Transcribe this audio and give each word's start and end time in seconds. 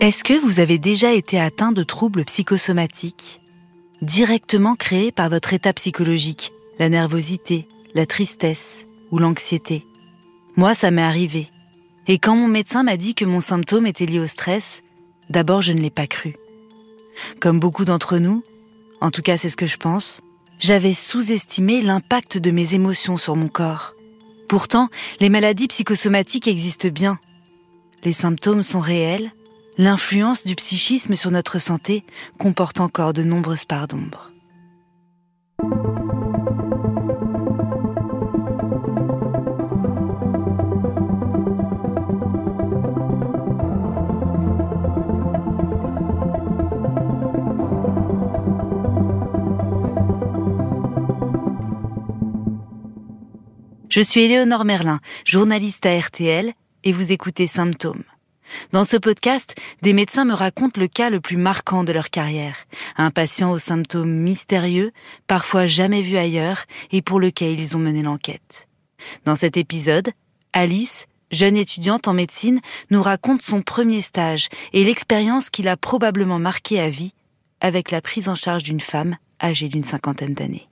Est-ce 0.00 0.22
que 0.22 0.38
vous 0.38 0.60
avez 0.60 0.78
déjà 0.78 1.12
été 1.12 1.40
atteint 1.40 1.72
de 1.72 1.82
troubles 1.82 2.24
psychosomatiques 2.24 3.40
directement 4.02 4.76
créés 4.76 5.12
par 5.12 5.30
votre 5.30 5.54
état 5.54 5.72
psychologique, 5.72 6.52
la 6.78 6.88
nervosité, 6.90 7.66
la 7.94 8.04
tristesse 8.04 8.84
ou 9.10 9.18
l'anxiété? 9.18 9.84
Moi, 10.56 10.74
ça 10.74 10.90
m'est 10.90 11.02
arrivé. 11.02 11.48
Et 12.06 12.18
quand 12.18 12.36
mon 12.36 12.48
médecin 12.48 12.82
m'a 12.82 12.96
dit 12.98 13.14
que 13.14 13.24
mon 13.24 13.40
symptôme 13.40 13.86
était 13.86 14.04
lié 14.04 14.20
au 14.20 14.26
stress, 14.26 14.82
d'abord 15.30 15.62
je 15.62 15.72
ne 15.72 15.80
l'ai 15.80 15.90
pas 15.90 16.06
cru. 16.06 16.36
Comme 17.40 17.60
beaucoup 17.60 17.84
d'entre 17.84 18.18
nous, 18.18 18.44
en 19.00 19.10
tout 19.10 19.22
cas 19.22 19.38
c'est 19.38 19.48
ce 19.48 19.56
que 19.56 19.66
je 19.66 19.78
pense, 19.78 20.20
j'avais 20.58 20.94
sous-estimé 20.94 21.80
l'impact 21.80 22.36
de 22.36 22.50
mes 22.50 22.74
émotions 22.74 23.16
sur 23.16 23.36
mon 23.36 23.48
corps. 23.48 23.94
Pourtant, 24.48 24.90
les 25.20 25.30
maladies 25.30 25.68
psychosomatiques 25.68 26.46
existent 26.46 26.88
bien. 26.88 27.18
Les 28.04 28.12
symptômes 28.12 28.62
sont 28.62 28.80
réels, 28.80 29.32
l'influence 29.78 30.44
du 30.44 30.54
psychisme 30.56 31.16
sur 31.16 31.30
notre 31.30 31.58
santé 31.58 32.04
comporte 32.38 32.80
encore 32.80 33.14
de 33.14 33.22
nombreuses 33.22 33.64
parts 33.64 33.88
d'ombre. 33.88 34.30
Je 53.88 54.00
suis 54.00 54.22
Éléonore 54.22 54.64
Merlin, 54.64 55.00
journaliste 55.24 55.86
à 55.86 55.98
RTL, 55.98 56.52
et 56.84 56.92
vous 56.92 57.12
écoutez 57.12 57.46
Symptômes. 57.46 58.04
Dans 58.72 58.84
ce 58.84 58.98
podcast, 58.98 59.54
des 59.82 59.94
médecins 59.94 60.26
me 60.26 60.34
racontent 60.34 60.80
le 60.80 60.86
cas 60.86 61.10
le 61.10 61.20
plus 61.20 61.38
marquant 61.38 61.82
de 61.82 61.92
leur 61.92 62.10
carrière, 62.10 62.56
un 62.96 63.10
patient 63.10 63.50
aux 63.50 63.58
symptômes 63.58 64.12
mystérieux, 64.12 64.92
parfois 65.26 65.66
jamais 65.66 66.02
vu 66.02 66.18
ailleurs, 66.18 66.64
et 66.92 67.00
pour 67.00 67.20
lequel 67.20 67.58
ils 67.58 67.74
ont 67.74 67.80
mené 67.80 68.02
l'enquête. 68.02 68.68
Dans 69.24 69.34
cet 69.34 69.56
épisode, 69.56 70.10
Alice, 70.52 71.06
jeune 71.30 71.56
étudiante 71.56 72.06
en 72.06 72.12
médecine, 72.12 72.60
nous 72.90 73.02
raconte 73.02 73.42
son 73.42 73.62
premier 73.62 74.02
stage 74.02 74.48
et 74.72 74.84
l'expérience 74.84 75.50
qu'il 75.50 75.68
a 75.68 75.76
probablement 75.78 76.38
marqué 76.38 76.78
à 76.80 76.90
vie 76.90 77.14
avec 77.60 77.90
la 77.90 78.02
prise 78.02 78.28
en 78.28 78.34
charge 78.34 78.62
d'une 78.62 78.80
femme 78.80 79.16
âgée 79.42 79.68
d'une 79.68 79.84
cinquantaine 79.84 80.34
d'années. 80.34 80.68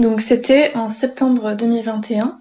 Donc 0.00 0.22
c'était 0.22 0.74
en 0.76 0.88
septembre 0.88 1.54
2021. 1.54 2.40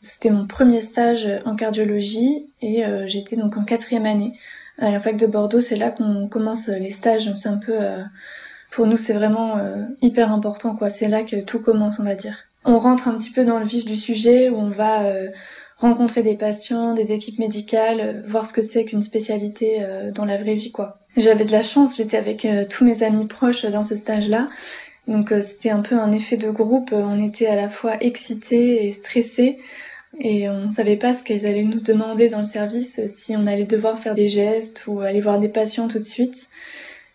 C'était 0.00 0.30
mon 0.30 0.46
premier 0.46 0.80
stage 0.80 1.28
en 1.44 1.54
cardiologie 1.54 2.46
et 2.62 2.86
euh, 2.86 3.06
j'étais 3.06 3.36
donc 3.36 3.58
en 3.58 3.64
quatrième 3.64 4.06
année 4.06 4.32
à 4.78 4.90
la 4.90 4.98
fac 4.98 5.18
de 5.18 5.26
Bordeaux. 5.26 5.60
C'est 5.60 5.76
là 5.76 5.90
qu'on 5.90 6.26
commence 6.26 6.68
les 6.68 6.90
stages. 6.90 7.30
C'est 7.34 7.50
un 7.50 7.58
peu, 7.58 7.74
euh, 7.78 8.02
pour 8.70 8.86
nous, 8.86 8.96
c'est 8.96 9.12
vraiment 9.12 9.58
euh, 9.58 9.84
hyper 10.00 10.32
important 10.32 10.74
quoi. 10.74 10.88
C'est 10.88 11.08
là 11.08 11.22
que 11.22 11.36
tout 11.42 11.60
commence, 11.60 12.00
on 12.00 12.04
va 12.04 12.14
dire. 12.14 12.44
On 12.64 12.78
rentre 12.78 13.08
un 13.08 13.14
petit 13.18 13.30
peu 13.30 13.44
dans 13.44 13.58
le 13.58 13.66
vif 13.66 13.84
du 13.84 13.96
sujet 13.96 14.48
où 14.48 14.56
on 14.56 14.70
va 14.70 15.02
rencontrer 15.76 16.22
des 16.22 16.34
patients, 16.34 16.94
des 16.94 17.12
équipes 17.12 17.38
médicales, 17.38 18.24
voir 18.26 18.46
ce 18.46 18.54
que 18.54 18.62
c'est 18.62 18.86
qu'une 18.86 19.02
spécialité 19.02 19.86
dans 20.12 20.24
la 20.24 20.36
vraie 20.36 20.54
vie 20.54 20.72
quoi. 20.72 20.98
J'avais 21.16 21.44
de 21.44 21.52
la 21.52 21.62
chance, 21.62 21.96
j'étais 21.96 22.16
avec 22.16 22.44
tous 22.68 22.84
mes 22.84 23.04
amis 23.04 23.26
proches 23.26 23.64
dans 23.66 23.84
ce 23.84 23.94
stage-là 23.94 24.48
donc 25.06 25.32
euh, 25.32 25.40
c'était 25.40 25.70
un 25.70 25.80
peu 25.80 25.96
un 25.96 26.12
effet 26.12 26.36
de 26.36 26.50
groupe, 26.50 26.90
on 26.92 27.22
était 27.22 27.46
à 27.46 27.56
la 27.56 27.68
fois 27.68 28.02
excités 28.02 28.86
et 28.86 28.92
stressés 28.92 29.58
et 30.18 30.48
on 30.48 30.70
savait 30.70 30.96
pas 30.96 31.14
ce 31.14 31.22
qu'elles 31.22 31.46
allaient 31.46 31.62
nous 31.62 31.80
demander 31.80 32.28
dans 32.28 32.38
le 32.38 32.44
service, 32.44 33.00
si 33.08 33.36
on 33.36 33.46
allait 33.46 33.66
devoir 33.66 33.98
faire 33.98 34.14
des 34.14 34.28
gestes 34.28 34.84
ou 34.86 35.00
aller 35.00 35.20
voir 35.20 35.38
des 35.38 35.48
patients 35.48 35.88
tout 35.88 35.98
de 35.98 36.04
suite. 36.04 36.48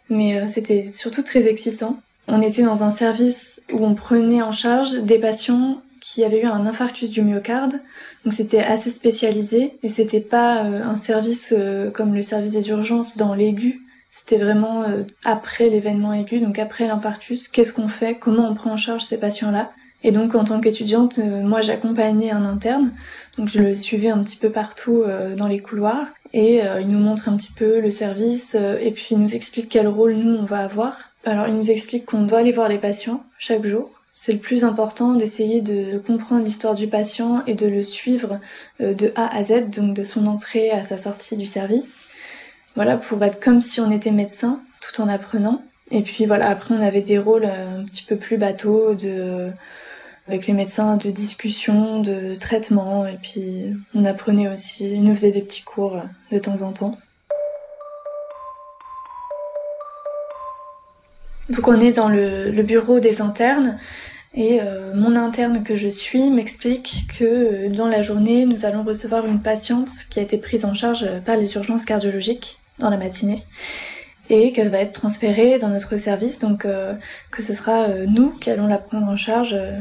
Mais 0.09 0.39
euh, 0.39 0.47
c'était 0.47 0.87
surtout 0.87 1.23
très 1.23 1.47
excitant. 1.47 1.99
On 2.27 2.41
était 2.41 2.61
dans 2.61 2.83
un 2.83 2.91
service 2.91 3.61
où 3.73 3.85
on 3.85 3.95
prenait 3.95 4.41
en 4.41 4.51
charge 4.51 5.01
des 5.01 5.17
patients 5.17 5.81
qui 5.99 6.23
avaient 6.23 6.41
eu 6.41 6.45
un 6.45 6.65
infarctus 6.65 7.09
du 7.09 7.23
myocarde. 7.23 7.81
Donc 8.23 8.33
c'était 8.33 8.59
assez 8.59 8.89
spécialisé 8.89 9.73
et 9.83 9.89
c'était 9.89 10.19
pas 10.21 10.65
euh, 10.65 10.83
un 10.83 10.97
service 10.97 11.53
comme 11.93 12.13
le 12.13 12.21
service 12.21 12.53
des 12.53 12.69
urgences 12.69 13.17
dans 13.17 13.33
l'aigu 13.33 13.81
c'était 14.11 14.37
vraiment 14.37 14.83
euh, 14.83 15.03
après 15.23 15.69
l'événement 15.69 16.11
aigu, 16.11 16.41
donc 16.41 16.59
après 16.59 16.85
l'infarctus, 16.85 17.47
qu'est-ce 17.47 17.71
qu'on 17.71 17.87
fait, 17.87 18.15
comment 18.15 18.47
on 18.49 18.53
prend 18.53 18.71
en 18.71 18.77
charge 18.77 19.03
ces 19.03 19.17
patients-là? 19.17 19.71
Et 20.03 20.11
donc 20.11 20.35
en 20.35 20.43
tant 20.43 20.59
qu'étudiante, 20.59 21.19
euh, 21.19 21.41
moi 21.41 21.61
j'accompagnais 21.61 22.29
un 22.29 22.43
interne, 22.43 22.91
donc 23.37 23.47
je 23.47 23.61
le 23.61 23.73
suivais 23.73 24.09
un 24.09 24.21
petit 24.21 24.35
peu 24.35 24.49
partout 24.49 25.01
euh, 25.01 25.35
dans 25.35 25.47
les 25.47 25.59
couloirs 25.59 26.07
et 26.33 26.61
il 26.79 26.87
nous 26.87 26.99
montre 26.99 27.27
un 27.27 27.35
petit 27.35 27.51
peu 27.51 27.81
le 27.81 27.89
service 27.89 28.55
et 28.55 28.91
puis 28.91 29.07
il 29.11 29.19
nous 29.19 29.35
explique 29.35 29.67
quel 29.67 29.89
rôle 29.89 30.13
nous 30.13 30.33
on 30.33 30.45
va 30.45 30.59
avoir. 30.59 31.11
Alors 31.25 31.49
il 31.49 31.55
nous 31.55 31.71
explique 31.71 32.05
qu'on 32.05 32.21
doit 32.21 32.39
aller 32.39 32.53
voir 32.53 32.69
les 32.69 32.77
patients 32.77 33.21
chaque 33.37 33.67
jour. 33.67 33.89
C'est 34.13 34.31
le 34.31 34.39
plus 34.39 34.63
important 34.63 35.15
d'essayer 35.15 35.59
de 35.59 35.97
comprendre 35.97 36.45
l'histoire 36.45 36.73
du 36.73 36.87
patient 36.87 37.43
et 37.47 37.53
de 37.53 37.67
le 37.67 37.83
suivre 37.83 38.39
de 38.79 39.11
A 39.17 39.35
à 39.35 39.43
Z, 39.43 39.71
donc 39.75 39.93
de 39.93 40.05
son 40.05 40.25
entrée 40.25 40.71
à 40.71 40.83
sa 40.83 40.95
sortie 40.95 41.35
du 41.35 41.45
service. 41.45 42.05
Voilà, 42.75 42.97
pour 42.97 43.21
être 43.23 43.39
comme 43.39 43.59
si 43.59 43.81
on 43.81 43.91
était 43.91 44.11
médecin, 44.11 44.59
tout 44.79 45.01
en 45.01 45.09
apprenant. 45.09 45.61
Et 45.91 46.01
puis 46.01 46.25
voilà, 46.25 46.49
après 46.49 46.73
on 46.73 46.81
avait 46.81 47.01
des 47.01 47.19
rôles 47.19 47.43
euh, 47.43 47.81
un 47.81 47.83
petit 47.83 48.03
peu 48.03 48.15
plus 48.15 48.37
bateaux 48.37 48.95
avec 50.27 50.47
les 50.47 50.53
médecins 50.53 50.95
de 50.95 51.11
discussion, 51.11 51.99
de 51.99 52.35
traitement, 52.35 53.05
et 53.05 53.17
puis 53.21 53.75
on 53.93 54.05
apprenait 54.05 54.47
aussi, 54.47 54.89
ils 54.89 55.03
nous 55.03 55.13
faisaient 55.13 55.31
des 55.31 55.41
petits 55.41 55.63
cours 55.63 55.97
euh, 55.97 56.01
de 56.31 56.39
temps 56.39 56.61
en 56.61 56.71
temps. 56.71 56.97
Donc 61.49 61.67
on 61.67 61.81
est 61.81 61.91
dans 61.91 62.07
le, 62.07 62.51
bureau 62.61 63.01
des 63.01 63.19
internes 63.19 63.77
et 64.33 64.61
euh, 64.61 64.93
mon 64.95 65.17
interne 65.17 65.63
que 65.63 65.75
je 65.75 65.89
suis 65.89 66.29
m'explique 66.29 67.07
que 67.19 67.67
dans 67.67 67.87
la 67.87 68.01
journée 68.01 68.45
nous 68.45 68.63
allons 68.63 68.83
recevoir 68.83 69.25
une 69.25 69.41
patiente 69.41 69.89
qui 70.09 70.19
a 70.19 70.21
été 70.21 70.37
prise 70.37 70.63
en 70.63 70.73
charge 70.73 71.05
par 71.25 71.35
les 71.35 71.55
urgences 71.55 71.83
cardiologiques 71.83 72.60
dans 72.81 72.89
la 72.89 72.97
matinée 72.97 73.39
et 74.31 74.53
qu'elle 74.53 74.69
va 74.69 74.79
être 74.79 74.93
transférée 74.93 75.59
dans 75.59 75.67
notre 75.67 75.97
service, 75.97 76.39
donc 76.39 76.63
euh, 76.63 76.93
que 77.31 77.43
ce 77.43 77.53
sera 77.53 77.89
euh, 77.89 78.05
nous 78.07 78.29
qui 78.29 78.49
allons 78.49 78.65
la 78.65 78.77
prendre 78.77 79.07
en 79.07 79.17
charge, 79.17 79.53
euh, 79.53 79.77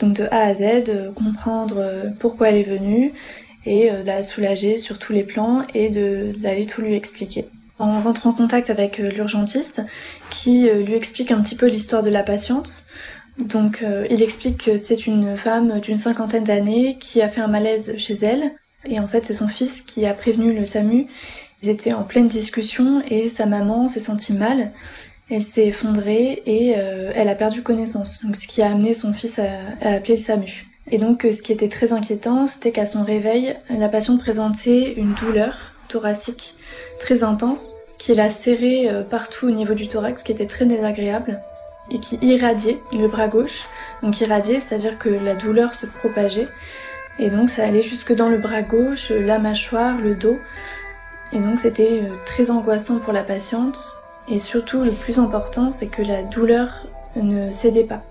donc 0.00 0.14
de 0.14 0.24
A 0.32 0.42
à 0.42 0.54
Z, 0.54 1.12
comprendre 1.14 2.12
pourquoi 2.18 2.50
elle 2.50 2.56
est 2.56 2.62
venue 2.62 3.12
et 3.66 3.90
la 4.04 4.22
soulager 4.22 4.76
sur 4.76 4.96
tous 5.00 5.12
les 5.12 5.24
plans 5.24 5.66
et 5.74 5.88
d'aller 5.88 6.66
tout 6.66 6.82
lui 6.82 6.94
expliquer. 6.94 7.46
On 7.80 8.00
rentre 8.00 8.28
en 8.28 8.32
contact 8.32 8.70
avec 8.70 8.98
l'urgentiste 8.98 9.82
qui 10.30 10.70
lui 10.70 10.94
explique 10.94 11.32
un 11.32 11.42
petit 11.42 11.56
peu 11.56 11.66
l'histoire 11.66 12.04
de 12.04 12.10
la 12.10 12.22
patiente. 12.22 12.84
Donc 13.40 13.84
il 14.08 14.22
explique 14.22 14.66
que 14.66 14.76
c'est 14.76 15.08
une 15.08 15.36
femme 15.36 15.80
d'une 15.80 15.98
cinquantaine 15.98 16.44
d'années 16.44 16.96
qui 17.00 17.20
a 17.20 17.28
fait 17.28 17.40
un 17.40 17.48
malaise 17.48 17.96
chez 17.96 18.14
elle 18.22 18.52
et 18.84 19.00
en 19.00 19.08
fait 19.08 19.26
c'est 19.26 19.34
son 19.34 19.48
fils 19.48 19.82
qui 19.82 20.06
a 20.06 20.14
prévenu 20.14 20.54
le 20.54 20.64
SAMU 20.64 21.08
ils 21.62 21.68
étaient 21.68 21.92
en 21.92 22.02
pleine 22.02 22.28
discussion 22.28 23.02
et 23.08 23.28
sa 23.28 23.46
maman 23.46 23.88
s'est 23.88 24.00
sentie 24.00 24.32
mal. 24.32 24.72
Elle 25.30 25.42
s'est 25.42 25.66
effondrée 25.66 26.42
et 26.46 26.74
euh, 26.78 27.12
elle 27.14 27.28
a 27.28 27.34
perdu 27.34 27.62
connaissance. 27.62 28.24
Donc 28.24 28.36
ce 28.36 28.46
qui 28.46 28.62
a 28.62 28.70
amené 28.70 28.94
son 28.94 29.12
fils 29.12 29.38
à, 29.38 29.96
appeler 29.96 30.14
le 30.14 30.20
SAMU. 30.20 30.66
Et 30.90 30.98
donc 30.98 31.24
euh, 31.24 31.32
ce 31.32 31.42
qui 31.42 31.52
était 31.52 31.68
très 31.68 31.92
inquiétant, 31.92 32.46
c'était 32.46 32.72
qu'à 32.72 32.86
son 32.86 33.02
réveil, 33.02 33.54
la 33.68 33.88
patiente 33.88 34.20
présentait 34.20 34.94
une 34.94 35.12
douleur 35.14 35.72
thoracique 35.88 36.54
très 36.98 37.22
intense 37.24 37.74
qui 37.98 38.14
l'a 38.14 38.30
serrée 38.30 38.88
euh, 38.88 39.02
partout 39.02 39.48
au 39.48 39.50
niveau 39.50 39.74
du 39.74 39.88
thorax, 39.88 40.22
qui 40.22 40.32
était 40.32 40.46
très 40.46 40.64
désagréable 40.64 41.42
et 41.90 41.98
qui 41.98 42.16
irradiait 42.22 42.78
le 42.92 43.08
bras 43.08 43.28
gauche. 43.28 43.66
Donc 44.02 44.20
irradiait, 44.20 44.60
c'est-à-dire 44.60 44.98
que 44.98 45.08
la 45.08 45.34
douleur 45.34 45.74
se 45.74 45.86
propageait. 45.86 46.48
Et 47.18 47.30
donc 47.30 47.50
ça 47.50 47.64
allait 47.64 47.82
jusque 47.82 48.14
dans 48.14 48.28
le 48.28 48.38
bras 48.38 48.62
gauche, 48.62 49.10
la 49.10 49.38
mâchoire, 49.38 49.98
le 49.98 50.14
dos. 50.14 50.38
Et 51.32 51.40
donc 51.40 51.58
c'était 51.58 52.02
euh, 52.02 52.14
très 52.24 52.50
angoissant 52.50 52.98
pour 52.98 53.12
la 53.12 53.22
patiente. 53.22 53.96
Et 54.28 54.38
surtout, 54.38 54.82
le 54.82 54.90
plus 54.90 55.18
important, 55.18 55.70
c'est 55.70 55.86
que 55.86 56.02
la 56.02 56.22
douleur 56.22 56.86
ne 57.16 57.50
cédait 57.52 57.84
pas. 57.84 58.02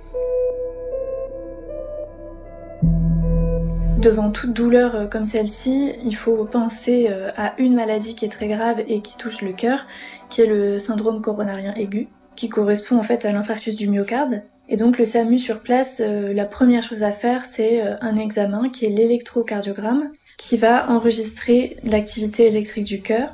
Devant 4.01 4.29
toute 4.29 4.53
douleur 4.53 4.95
euh, 4.95 5.05
comme 5.07 5.25
celle-ci, 5.25 5.93
il 6.03 6.15
faut 6.15 6.45
penser 6.45 7.07
euh, 7.09 7.31
à 7.35 7.59
une 7.59 7.73
maladie 7.73 8.15
qui 8.15 8.25
est 8.25 8.29
très 8.29 8.47
grave 8.47 8.83
et 8.87 9.01
qui 9.01 9.17
touche 9.17 9.41
le 9.41 9.51
cœur, 9.51 9.87
qui 10.29 10.41
est 10.41 10.47
le 10.47 10.77
syndrome 10.77 11.21
coronarien 11.21 11.73
aigu, 11.75 12.07
qui 12.35 12.49
correspond 12.49 12.97
en 12.97 13.03
fait 13.03 13.25
à 13.25 13.31
l'infarctus 13.31 13.75
du 13.75 13.89
myocarde. 13.89 14.43
Et 14.69 14.77
donc 14.77 14.99
le 14.99 15.05
SAMU 15.05 15.39
sur 15.39 15.61
place, 15.61 16.01
la 16.01 16.43
première 16.43 16.83
chose 16.83 17.01
à 17.01 17.11
faire, 17.11 17.45
c'est 17.45 17.81
un 18.01 18.17
examen 18.17 18.67
qui 18.67 18.85
est 18.85 18.89
l'électrocardiogramme, 18.89 20.11
qui 20.37 20.55
va 20.57 20.89
enregistrer 20.89 21.77
l'activité 21.83 22.47
électrique 22.47 22.85
du 22.85 23.01
cœur 23.01 23.29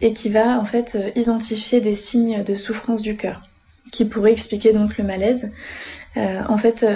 et 0.00 0.12
qui 0.12 0.28
va 0.28 0.58
en 0.60 0.64
fait 0.64 0.96
identifier 1.16 1.80
des 1.80 1.94
signes 1.94 2.44
de 2.44 2.54
souffrance 2.54 3.02
du 3.02 3.16
cœur, 3.16 3.42
qui 3.92 4.04
pourraient 4.04 4.32
expliquer 4.32 4.72
donc 4.72 4.96
le 4.96 5.04
malaise. 5.04 5.50
en 6.16 6.56
fait, 6.56 6.86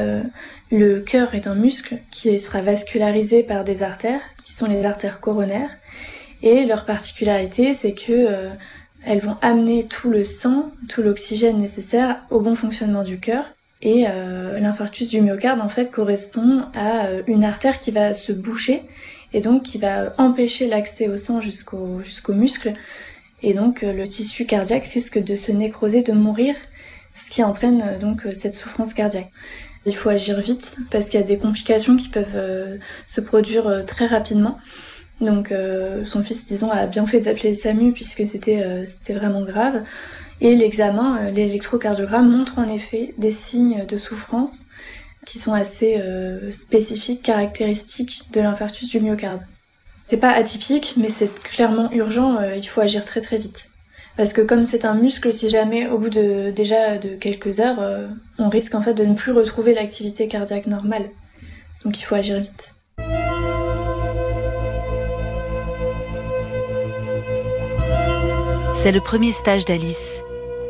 le 0.71 1.01
cœur 1.01 1.35
est 1.35 1.47
un 1.47 1.55
muscle 1.55 1.99
qui 2.11 2.39
sera 2.39 2.61
vascularisé 2.61 3.43
par 3.43 3.65
des 3.65 3.83
artères, 3.83 4.21
qui 4.45 4.53
sont 4.53 4.67
les 4.67 4.85
artères 4.85 5.19
coronaires, 5.21 5.71
et 6.43 6.65
leur 6.65 6.85
particularité, 6.85 7.75
c'est 7.75 7.95
que 7.95 8.13
euh, 8.13 8.51
elles 9.05 9.21
vont 9.21 9.37
amener 9.43 9.85
tout 9.85 10.11
le 10.11 10.25
sang, 10.25 10.71
tout 10.89 11.03
l'oxygène 11.03 11.59
nécessaire 11.59 12.19
au 12.31 12.41
bon 12.41 12.55
fonctionnement 12.55 13.03
du 13.03 13.19
cœur. 13.19 13.45
Et 13.81 14.07
euh, 14.09 14.59
l'infarctus 14.59 15.09
du 15.09 15.21
myocarde, 15.21 15.61
en 15.61 15.69
fait, 15.69 15.91
correspond 15.91 16.65
à 16.75 17.07
euh, 17.07 17.23
une 17.27 17.45
artère 17.45 17.79
qui 17.79 17.91
va 17.91 18.15
se 18.15 18.33
boucher 18.33 18.83
et 19.33 19.41
donc 19.41 19.63
qui 19.63 19.79
va 19.79 20.15
empêcher 20.19 20.67
l'accès 20.67 21.09
au 21.09 21.17
sang 21.17 21.41
jusqu'au 21.41 22.03
jusqu'au 22.03 22.33
muscle. 22.33 22.73
Et 23.43 23.55
donc 23.55 23.83
le 23.83 24.05
tissu 24.05 24.47
cardiaque 24.47 24.87
risque 24.87 25.19
de 25.19 25.37
se 25.37 25.53
nécroser, 25.53 26.03
de 26.03 26.13
mourir, 26.13 26.55
ce 27.15 27.31
qui 27.31 27.43
entraîne 27.43 27.99
donc 28.01 28.23
cette 28.35 28.55
souffrance 28.55 28.95
cardiaque. 28.95 29.31
Il 29.87 29.97
faut 29.97 30.11
agir 30.11 30.41
vite 30.41 30.77
parce 30.91 31.09
qu'il 31.09 31.19
y 31.19 31.23
a 31.23 31.27
des 31.27 31.39
complications 31.39 31.97
qui 31.97 32.09
peuvent 32.09 32.27
euh, 32.35 32.77
se 33.07 33.23
produire 33.23 33.67
euh, 33.67 33.83
très 33.83 34.07
rapidement. 34.07 34.59
Donc 35.21 35.51
euh, 35.51 36.05
son 36.05 36.23
fils, 36.23 36.47
disons, 36.47 36.71
a 36.71 36.87
bien 36.87 37.07
fait 37.07 37.21
d'appeler 37.21 37.51
le 37.51 37.55
SAMU 37.55 37.93
puisque 37.93 38.27
c'était 38.27 38.85
vraiment 39.15 39.43
grave. 39.43 39.83
Et 40.41 40.55
l'examen, 40.55 41.31
l'électrocardiogramme 41.31 42.31
montre 42.31 42.59
en 42.59 42.69
effet 42.69 43.15
des 43.19 43.31
signes 43.31 43.87
de 43.87 43.97
souffrance 43.97 44.67
qui 45.29 45.39
sont 45.39 45.53
assez 45.53 46.03
spécifiques, 46.51 47.23
caractéristiques 47.23 48.33
de 48.33 48.41
l'infarctus 48.41 48.89
du 48.89 48.99
myocarde. 48.99 49.43
C'est 50.07 50.17
pas 50.17 50.31
atypique, 50.31 50.95
mais 50.97 51.11
c'est 51.11 51.33
clairement 51.43 51.93
urgent, 51.93 52.41
il 52.57 52.67
faut 52.67 52.81
agir 52.81 53.05
très 53.05 53.21
très 53.21 53.39
vite. 53.39 53.71
Parce 54.19 54.33
que 54.33 54.41
comme 54.41 54.65
c'est 54.65 54.85
un 54.85 54.95
muscle, 54.95 55.33
si 55.33 55.49
jamais 55.49 55.87
au 55.87 55.97
bout 55.97 56.11
de 56.11 56.51
déjà 56.51 56.99
de 56.99 57.11
quelques 57.11 57.61
heures, 57.61 57.79
euh, 57.79 58.09
on 58.41 58.49
risque 58.49 58.75
en 58.75 58.83
fait 58.83 58.93
de 58.93 59.05
ne 59.05 59.15
plus 59.15 59.31
retrouver 59.31 59.75
l'activité 59.75 60.27
cardiaque 60.27 60.67
normale. 60.67 61.09
Donc 61.85 62.01
il 62.01 62.03
faut 62.03 62.17
agir 62.17 62.41
vite. 62.41 62.75
C'est 68.75 68.91
le 68.91 69.01
premier 69.01 69.31
stage 69.31 69.65
d'Alice. 69.65 70.21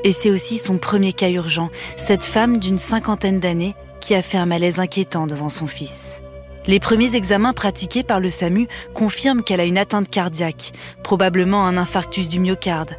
Et 0.04 0.12
c'est 0.12 0.30
aussi 0.30 0.58
son 0.58 0.76
premier 0.76 1.14
cas 1.14 1.30
urgent, 1.30 1.70
cette 1.96 2.26
femme 2.26 2.58
d'une 2.58 2.76
cinquantaine 2.76 3.40
d'années 3.40 3.74
qui 4.08 4.14
a 4.14 4.22
fait 4.22 4.38
un 4.38 4.46
malaise 4.46 4.78
inquiétant 4.78 5.26
devant 5.26 5.50
son 5.50 5.66
fils. 5.66 6.22
Les 6.66 6.80
premiers 6.80 7.14
examens 7.14 7.52
pratiqués 7.52 8.02
par 8.02 8.20
le 8.20 8.30
SAMU 8.30 8.66
confirment 8.94 9.42
qu'elle 9.42 9.60
a 9.60 9.66
une 9.66 9.76
atteinte 9.76 10.08
cardiaque, 10.08 10.72
probablement 11.04 11.66
un 11.66 11.76
infarctus 11.76 12.26
du 12.26 12.40
myocarde. 12.40 12.96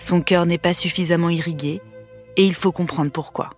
Son 0.00 0.20
cœur 0.20 0.44
n'est 0.44 0.58
pas 0.58 0.74
suffisamment 0.74 1.30
irrigué 1.30 1.80
et 2.36 2.44
il 2.44 2.54
faut 2.54 2.72
comprendre 2.72 3.12
pourquoi. 3.12 3.50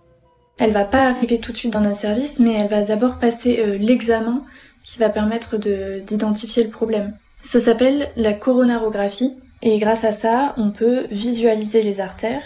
Elle 0.59 0.73
va 0.73 0.83
pas 0.83 1.07
arriver 1.07 1.39
tout 1.39 1.51
de 1.51 1.57
suite 1.57 1.73
dans 1.73 1.81
notre 1.81 1.95
service, 1.95 2.39
mais 2.39 2.53
elle 2.53 2.69
va 2.69 2.83
d'abord 2.83 3.17
passer 3.17 3.61
euh, 3.61 3.79
l'examen 3.79 4.43
qui 4.83 4.99
va 4.99 5.09
permettre 5.09 5.57
d'identifier 5.57 6.63
le 6.63 6.69
problème. 6.69 7.17
Ça 7.41 7.59
s'appelle 7.59 8.11
la 8.15 8.33
coronarographie 8.33 9.33
et 9.63 9.79
grâce 9.79 10.03
à 10.03 10.11
ça, 10.11 10.53
on 10.57 10.69
peut 10.69 11.07
visualiser 11.09 11.81
les 11.81 11.99
artères. 11.99 12.43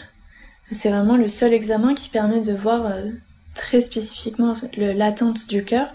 C'est 0.71 0.91
vraiment 0.91 1.17
le 1.17 1.27
seul 1.27 1.51
examen 1.51 1.93
qui 1.93 2.07
permet 2.07 2.39
de 2.39 2.53
voir 2.53 2.85
euh, 2.85 3.01
très 3.59 3.81
spécifiquement 3.81 4.53
l'atteinte 4.77 5.47
du 5.47 5.63
cœur. 5.63 5.93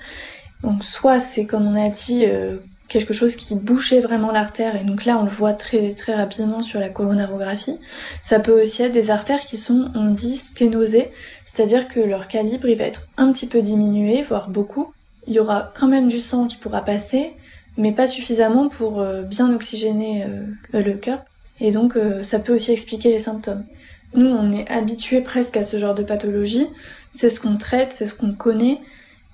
Donc 0.63 0.85
soit 0.85 1.19
c'est 1.19 1.47
comme 1.47 1.67
on 1.67 1.75
a 1.75 1.89
dit 1.89 2.25
euh, 2.27 2.57
quelque 2.89 3.15
chose 3.15 3.37
qui 3.37 3.55
bouchait 3.55 4.01
vraiment 4.01 4.31
l'artère 4.31 4.77
et 4.77 4.85
donc 4.85 5.05
là 5.05 5.19
on 5.19 5.25
le 5.25 5.31
voit 5.31 5.55
très 5.55 5.93
rapidement 6.09 6.63
sur 6.63 6.79
la 6.79 6.91
coronarographie. 6.91 7.79
Ça 8.23 8.39
peut 8.39 8.63
aussi 8.63 8.83
être 8.83 8.93
des 8.93 9.11
artères 9.11 9.41
qui 9.41 9.57
sont 9.57 9.91
on 9.95 10.11
dit 10.11 10.37
sténosées, 10.37 11.11
c'est-à-dire 11.45 11.89
que 11.89 12.01
leur 12.01 12.29
calibre 12.29 12.69
il 12.69 12.79
va 12.79 12.85
être 12.85 13.07
un 13.17 13.33
petit 13.33 13.47
peu 13.47 13.63
diminué, 13.63 14.23
voire 14.23 14.49
beaucoup. 14.49 14.93
Il 15.27 15.35
y 15.35 15.41
aura 15.41 15.73
quand 15.75 15.89
même 15.89 16.09
du 16.09 16.21
sang 16.21 16.47
qui 16.47 16.57
pourra 16.57 16.83
passer, 16.83 17.33
mais 17.79 17.93
pas 17.93 18.07
suffisamment 18.07 18.69
pour 18.69 19.01
euh, 19.01 19.23
bien 19.23 19.53
oxygéner 19.55 20.25
euh, 20.25 20.81
le 20.81 20.95
cœur 20.95 21.25
et 21.61 21.71
donc 21.71 21.97
ça 22.23 22.41
peut 22.41 22.55
aussi 22.55 22.73
expliquer 22.73 23.11
les 23.11 23.21
symptômes. 23.21 23.65
Nous 24.15 24.29
on 24.29 24.53
est 24.53 24.69
habitués 24.71 25.21
presque 25.21 25.57
à 25.57 25.65
ce 25.65 25.79
genre 25.79 25.95
de 25.95 26.03
pathologie, 26.03 26.69
c'est 27.15 27.31
ce 27.31 27.39
qu'on 27.41 27.57
traite, 27.57 27.93
c'est 27.93 28.07
ce 28.07 28.15
qu'on 28.15 28.33
connaît 28.33 28.81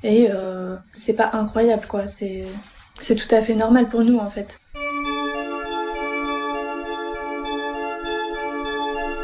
et 0.04 0.28
c'est 0.94 1.14
pas 1.14 1.30
incroyable 1.32 1.86
quoi, 1.88 2.06
c'est 2.06 2.44
tout 3.00 3.34
à 3.34 3.40
fait 3.42 3.54
normal 3.54 3.88
pour 3.88 4.02
nous 4.02 4.18
en 4.18 4.30
fait. 4.30 4.60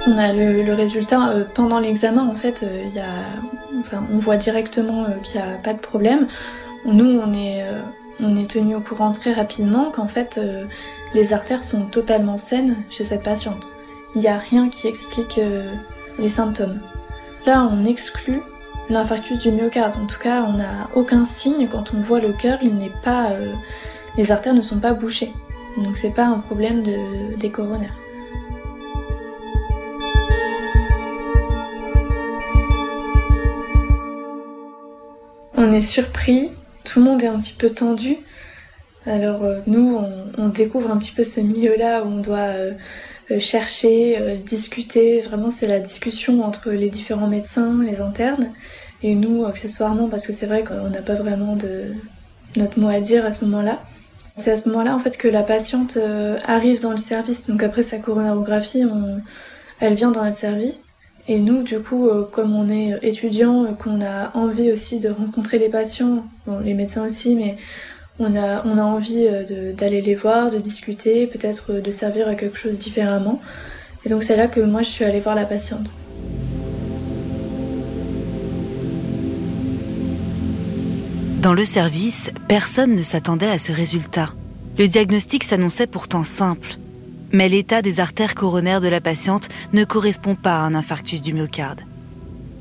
On 0.08 0.18
a 0.18 0.32
le, 0.32 0.72
résultat 0.72 1.30
euh, 1.30 1.44
pendant 1.52 1.80
l'examen 1.80 2.28
en 2.28 2.36
fait, 2.36 2.62
euh, 2.62 2.88
y 2.94 3.00
a, 3.00 3.24
on 4.12 4.18
voit 4.18 4.36
directement 4.36 5.04
euh, 5.04 5.14
qu'il 5.24 5.40
n'y 5.40 5.46
a 5.46 5.56
pas 5.56 5.72
de 5.72 5.80
problème. 5.80 6.28
Nous 6.84 7.18
on 7.20 7.32
est, 7.32 7.64
on 8.20 8.36
est 8.36 8.48
tenu 8.48 8.76
au 8.76 8.80
courant 8.80 9.10
très 9.10 9.32
rapidement 9.32 9.90
qu'en 9.90 10.06
fait 10.06 10.38
les 11.14 11.32
artères 11.32 11.64
sont 11.64 11.86
totalement 11.86 12.38
saines 12.38 12.76
chez 12.90 13.02
cette 13.02 13.24
patiente. 13.24 13.66
Il 14.14 14.20
n'y 14.20 14.28
a 14.28 14.38
rien 14.38 14.68
qui 14.68 14.86
explique 14.86 15.40
les 16.20 16.28
symptômes. 16.28 16.80
On 17.48 17.84
exclut 17.84 18.40
l'infarctus 18.90 19.38
du 19.38 19.52
myocarde. 19.52 19.94
En 20.02 20.06
tout 20.06 20.18
cas, 20.18 20.42
on 20.42 20.54
n'a 20.54 20.90
aucun 20.96 21.24
signe 21.24 21.68
quand 21.68 21.94
on 21.94 22.00
voit 22.00 22.18
le 22.18 22.32
cœur, 22.32 22.58
il 22.60 22.76
n'est 22.76 22.92
pas, 23.04 23.30
euh, 23.30 23.52
les 24.16 24.32
artères 24.32 24.54
ne 24.54 24.62
sont 24.62 24.80
pas 24.80 24.94
bouchées. 24.94 25.32
Donc 25.76 25.96
c'est 25.96 26.10
pas 26.10 26.26
un 26.26 26.38
problème 26.38 26.82
de, 26.82 27.36
des 27.36 27.50
coronaires. 27.50 27.94
On 35.56 35.70
est 35.70 35.80
surpris, 35.80 36.50
tout 36.82 36.98
le 36.98 37.04
monde 37.04 37.22
est 37.22 37.28
un 37.28 37.38
petit 37.38 37.54
peu 37.54 37.70
tendu. 37.70 38.16
Alors 39.06 39.44
euh, 39.44 39.60
nous, 39.68 40.00
on, 40.36 40.48
découvre 40.48 40.90
un 40.90 40.96
petit 40.98 41.12
peu 41.12 41.22
ce 41.22 41.40
milieu-là 41.40 42.02
où 42.02 42.08
on 42.08 42.20
doit 42.20 42.38
euh, 42.38 42.72
chercher, 43.38 44.18
euh, 44.20 44.36
discuter. 44.36 45.20
Vraiment, 45.20 45.50
c'est 45.50 45.66
la 45.66 45.80
discussion 45.80 46.44
entre 46.44 46.70
les 46.70 46.88
différents 46.88 47.26
médecins, 47.26 47.82
les 47.82 48.00
internes, 48.00 48.52
et 49.02 49.14
nous, 49.14 49.44
accessoirement, 49.44 50.08
parce 50.08 50.26
que 50.26 50.32
c'est 50.32 50.46
vrai 50.46 50.64
qu'on 50.64 50.90
n'a 50.90 51.02
pas 51.02 51.14
vraiment 51.14 51.56
de 51.56 51.92
notre 52.56 52.78
mot 52.78 52.88
à 52.88 53.00
dire 53.00 53.24
à 53.26 53.32
ce 53.32 53.44
moment-là. 53.44 53.82
C'est 54.36 54.50
à 54.50 54.56
ce 54.56 54.68
moment-là, 54.68 54.94
en 54.94 54.98
fait, 54.98 55.16
que 55.16 55.28
la 55.28 55.42
patiente 55.42 55.96
euh, 55.96 56.38
arrive 56.46 56.80
dans 56.80 56.90
le 56.90 56.96
service. 56.98 57.46
Donc 57.48 57.62
après 57.62 57.82
sa 57.82 57.98
coronarographie, 57.98 58.84
elle 59.80 59.94
vient 59.94 60.10
dans 60.10 60.24
notre 60.24 60.36
service. 60.36 60.92
Et 61.28 61.40
nous, 61.40 61.62
du 61.62 61.80
coup, 61.80 62.08
euh, 62.08 62.22
comme 62.30 62.54
on 62.54 62.68
est 62.68 62.98
étudiant, 63.02 63.74
qu'on 63.74 64.00
a 64.00 64.30
envie 64.34 64.70
aussi 64.70 65.00
de 65.00 65.08
rencontrer 65.08 65.58
les 65.58 65.68
patients, 65.68 66.24
bon, 66.46 66.60
les 66.60 66.74
médecins 66.74 67.04
aussi, 67.04 67.34
mais 67.34 67.56
on 68.18 68.34
a, 68.34 68.62
envie 68.82 69.26
euh, 69.26 69.72
d'aller 69.72 70.00
les 70.00 70.14
voir, 70.14 70.50
de 70.50 70.58
discuter, 70.58 71.26
peut-être 71.26 71.72
euh, 71.72 71.80
de 71.80 71.90
servir 71.90 72.28
à 72.28 72.34
quelque 72.34 72.56
chose 72.56 72.78
différemment. 72.78 73.40
Et 74.04 74.08
donc 74.08 74.24
c'est 74.24 74.36
là 74.36 74.46
que 74.46 74.60
moi 74.60 74.82
je 74.82 74.88
suis 74.88 75.04
allée 75.04 75.20
voir 75.20 75.34
la 75.34 75.44
patiente. 75.44 75.92
Dans 81.42 81.54
le 81.54 81.64
service, 81.64 82.30
personne 82.48 82.96
ne 82.96 83.02
s'attendait 83.02 83.50
à 83.50 83.58
ce 83.58 83.70
résultat. 83.70 84.32
Le 84.78 84.88
diagnostic 84.88 85.44
s'annonçait 85.44 85.86
pourtant 85.86 86.24
simple. 86.24 86.78
Mais 87.32 87.48
l'état 87.48 87.82
des 87.82 88.00
artères 88.00 88.34
coronaires 88.34 88.80
de 88.80 88.88
la 88.88 89.00
patiente 89.00 89.48
ne 89.72 89.84
correspond 89.84 90.34
pas 90.34 90.56
à 90.56 90.60
un 90.60 90.74
infarctus 90.74 91.22
du 91.22 91.32
myocarde. 91.32 91.82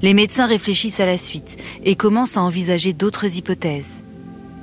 Les 0.02 0.14
médecins 0.14 0.46
réfléchissent 0.46 1.00
à 1.00 1.06
la 1.06 1.18
suite 1.18 1.58
et 1.84 1.96
commencent 1.96 2.38
à 2.38 2.42
envisager 2.42 2.94
d'autres 2.94 3.38
hypothèses. 3.38 4.02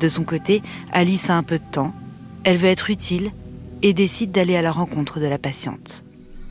De 0.02 0.08
son 0.08 0.24
côté, 0.24 0.62
Alice 0.92 1.30
a 1.30 1.34
un 1.34 1.44
peu 1.44 1.58
de 1.58 1.70
temps. 1.70 1.94
Elle 2.42 2.56
veut 2.56 2.70
être 2.70 2.90
utile 2.90 3.30
et 3.82 3.92
décide 3.92 4.32
d'aller 4.32 4.56
à 4.56 4.62
la 4.62 4.72
rencontre 4.72 5.20
de 5.20 5.26
la 5.26 5.38
patiente. 5.38 6.02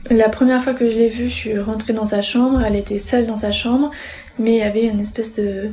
La 0.08 0.30
première 0.30 0.62
fois 0.64 0.72
que 0.72 0.88
je 0.88 0.96
l'ai 0.96 1.10
vue, 1.10 1.28
je 1.28 1.34
suis 1.34 1.58
rentrée 1.58 1.92
dans 1.92 2.06
sa 2.06 2.22
chambre. 2.22 2.62
Elle 2.64 2.76
était 2.76 2.98
seule 2.98 3.26
dans 3.26 3.36
sa 3.36 3.52
chambre, 3.52 3.90
mais 4.38 4.52
il 4.52 4.56
y 4.56 4.62
avait 4.62 4.86
une 4.86 5.00
espèce 5.00 5.34
de, 5.34 5.68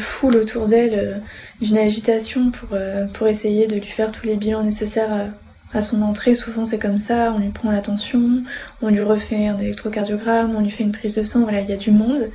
foule 0.00 0.34
autour 0.34 0.66
d'elle, 0.66 0.94
euh, 0.98 1.14
d'une 1.60 1.78
agitation 1.78 2.50
pour, 2.50 2.70
euh, 2.72 3.06
pour 3.14 3.28
essayer 3.28 3.68
de 3.68 3.76
lui 3.76 3.86
faire 3.86 4.10
tous 4.10 4.26
les 4.26 4.34
bilans 4.34 4.64
nécessaires 4.64 5.30
à, 5.72 5.82
son 5.82 6.02
entrée. 6.02 6.34
Souvent, 6.34 6.64
c'est 6.64 6.80
comme 6.80 6.98
ça. 6.98 7.32
On 7.32 7.38
lui 7.38 7.50
prend 7.50 7.70
l'attention, 7.70 8.42
on 8.82 8.88
lui 8.88 9.02
refait 9.02 9.46
un 9.46 9.56
électrocardiogramme, 9.56 10.56
on 10.56 10.60
lui 10.60 10.70
fait 10.70 10.82
une 10.82 10.90
prise 10.90 11.14
de 11.14 11.22
sang. 11.22 11.42
Voilà, 11.42 11.60
il 11.60 11.70
y 11.70 11.72
a 11.72 11.76
du 11.76 11.92
monde. 11.92 12.28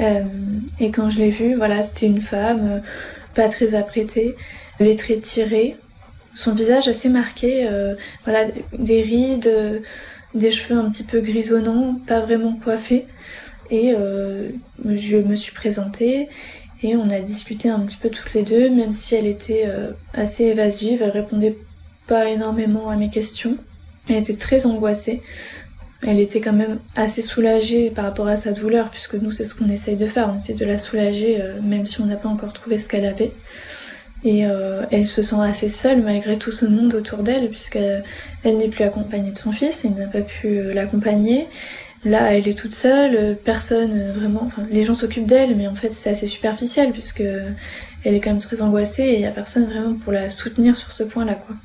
Euh, 0.00 0.22
et 0.78 0.92
quand 0.92 1.10
je 1.10 1.18
l'ai 1.18 1.30
vue, 1.30 1.56
voilà, 1.56 1.82
c'était 1.82 2.06
une 2.06 2.22
femme 2.22 2.82
pas 3.34 3.48
très 3.48 3.74
apprêtée, 3.74 4.34
les 4.80 4.96
traits 4.96 5.20
tirés, 5.20 5.76
son 6.34 6.54
visage 6.54 6.88
assez 6.88 7.08
marqué, 7.08 7.68
euh, 7.68 7.94
voilà, 8.24 8.46
des 8.76 9.02
rides, 9.02 9.82
des 10.34 10.50
cheveux 10.50 10.78
un 10.78 10.90
petit 10.90 11.04
peu 11.04 11.20
grisonnants, 11.20 12.00
pas 12.06 12.20
vraiment 12.20 12.58
coiffés. 12.62 13.06
Et 13.70 13.94
je 14.84 15.16
me 15.16 15.34
suis 15.36 15.52
présentée 15.52 16.28
et 16.82 16.96
on 16.96 17.08
a 17.08 17.20
discuté 17.20 17.70
un 17.70 17.80
petit 17.80 17.96
peu 17.96 18.10
toutes 18.10 18.34
les 18.34 18.42
deux, 18.42 18.68
même 18.68 18.92
si 18.92 19.14
elle 19.14 19.26
était 19.26 19.66
assez 20.12 20.44
évasive, 20.44 21.02
elle 21.02 21.10
répondait 21.10 21.56
pas 22.06 22.28
énormément 22.28 22.90
à 22.90 22.96
mes 22.96 23.10
questions. 23.10 23.56
Elle 24.08 24.16
était 24.16 24.36
très 24.36 24.66
angoissée. 24.66 25.22
Elle 26.06 26.20
était 26.20 26.40
quand 26.40 26.52
même 26.52 26.78
assez 26.96 27.22
soulagée 27.22 27.90
par 27.90 28.04
rapport 28.04 28.28
à 28.28 28.36
sa 28.36 28.52
douleur, 28.52 28.90
puisque 28.90 29.14
nous, 29.14 29.30
c'est 29.30 29.44
ce 29.44 29.54
qu'on 29.54 29.68
essaye 29.70 29.96
de 29.96 30.06
faire, 30.06 30.32
essaie 30.34 30.52
de 30.52 30.64
la 30.64 30.76
soulager, 30.76 31.40
euh, 31.40 31.60
même 31.62 31.86
si 31.86 32.00
on 32.00 32.06
n'a 32.06 32.16
pas 32.16 32.28
encore 32.28 32.52
trouvé 32.52 32.76
ce 32.76 32.88
qu'elle 32.88 33.06
avait. 33.06 33.32
Et 34.22 34.46
euh, 34.46 34.82
elle 34.90 35.06
se 35.06 35.22
sent 35.22 35.36
assez 35.40 35.68
seule 35.68 36.02
malgré 36.02 36.36
tout 36.36 36.50
ce 36.50 36.66
monde 36.66 36.94
autour 36.94 37.22
d'elle, 37.22 37.48
puisqu'elle 37.48 38.02
n'est 38.44 38.68
plus 38.68 38.84
accompagnée 38.84 39.32
de 39.32 39.38
son 39.38 39.52
fils, 39.52 39.84
il 39.84 39.94
n'a 39.94 40.06
pas 40.06 40.20
pu 40.20 40.48
euh, 40.48 40.74
l'accompagner. 40.74 41.46
Là, 42.04 42.34
elle 42.34 42.48
est 42.48 42.58
toute 42.58 42.74
seule, 42.74 43.36
personne 43.42 44.12
vraiment. 44.12 44.42
Enfin, 44.44 44.62
les 44.70 44.84
gens 44.84 44.92
s'occupent 44.92 45.26
d'elle, 45.26 45.56
mais 45.56 45.68
en 45.68 45.74
fait, 45.74 45.94
c'est 45.94 46.10
assez 46.10 46.26
superficiel, 46.26 46.92
puisque 46.92 47.22
elle 47.22 48.14
est 48.14 48.20
quand 48.20 48.30
même 48.30 48.40
très 48.40 48.60
angoissée 48.60 49.04
et 49.04 49.14
il 49.14 49.20
n'y 49.20 49.26
a 49.26 49.30
personne 49.30 49.64
vraiment 49.64 49.94
pour 49.94 50.12
la 50.12 50.28
soutenir 50.28 50.76
sur 50.76 50.92
ce 50.92 51.02
point-là, 51.02 51.34
quoi. 51.34 51.56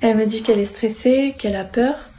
Elle 0.00 0.16
me 0.16 0.24
dit 0.24 0.42
qu'elle 0.42 0.58
est 0.58 0.64
stressée, 0.64 1.34
qu'elle 1.38 1.56
a 1.56 1.64
peur. 1.64 2.11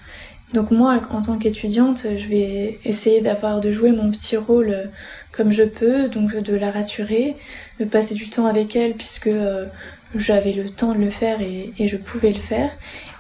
Donc 0.54 0.70
moi, 0.70 1.02
en 1.10 1.22
tant 1.22 1.38
qu'étudiante, 1.40 2.06
je 2.16 2.28
vais 2.28 2.80
essayer 2.86 3.22
d'avoir 3.22 3.60
de 3.60 3.72
jouer 3.72 3.92
mon 3.92 4.12
petit 4.12 4.38
rôle 4.38 4.70
euh, 4.70 4.86
comme 5.32 5.52
je 5.52 5.64
peux, 5.64 6.08
donc 6.10 6.36
de 6.36 6.56
la 6.56 6.70
rassurer, 6.70 7.36
de 7.80 7.86
passer 7.86 8.14
du 8.14 8.30
temps 8.30 8.46
avec 8.46 8.76
elle 8.76 8.94
puisque 8.94 9.28
euh, 9.28 9.66
j'avais 10.16 10.54
le 10.54 10.70
temps 10.70 10.94
de 10.94 11.00
le 11.00 11.10
faire 11.10 11.42
et, 11.42 11.74
je 11.80 11.98
pouvais 11.98 12.32
le 12.32 12.40
faire, 12.40 12.70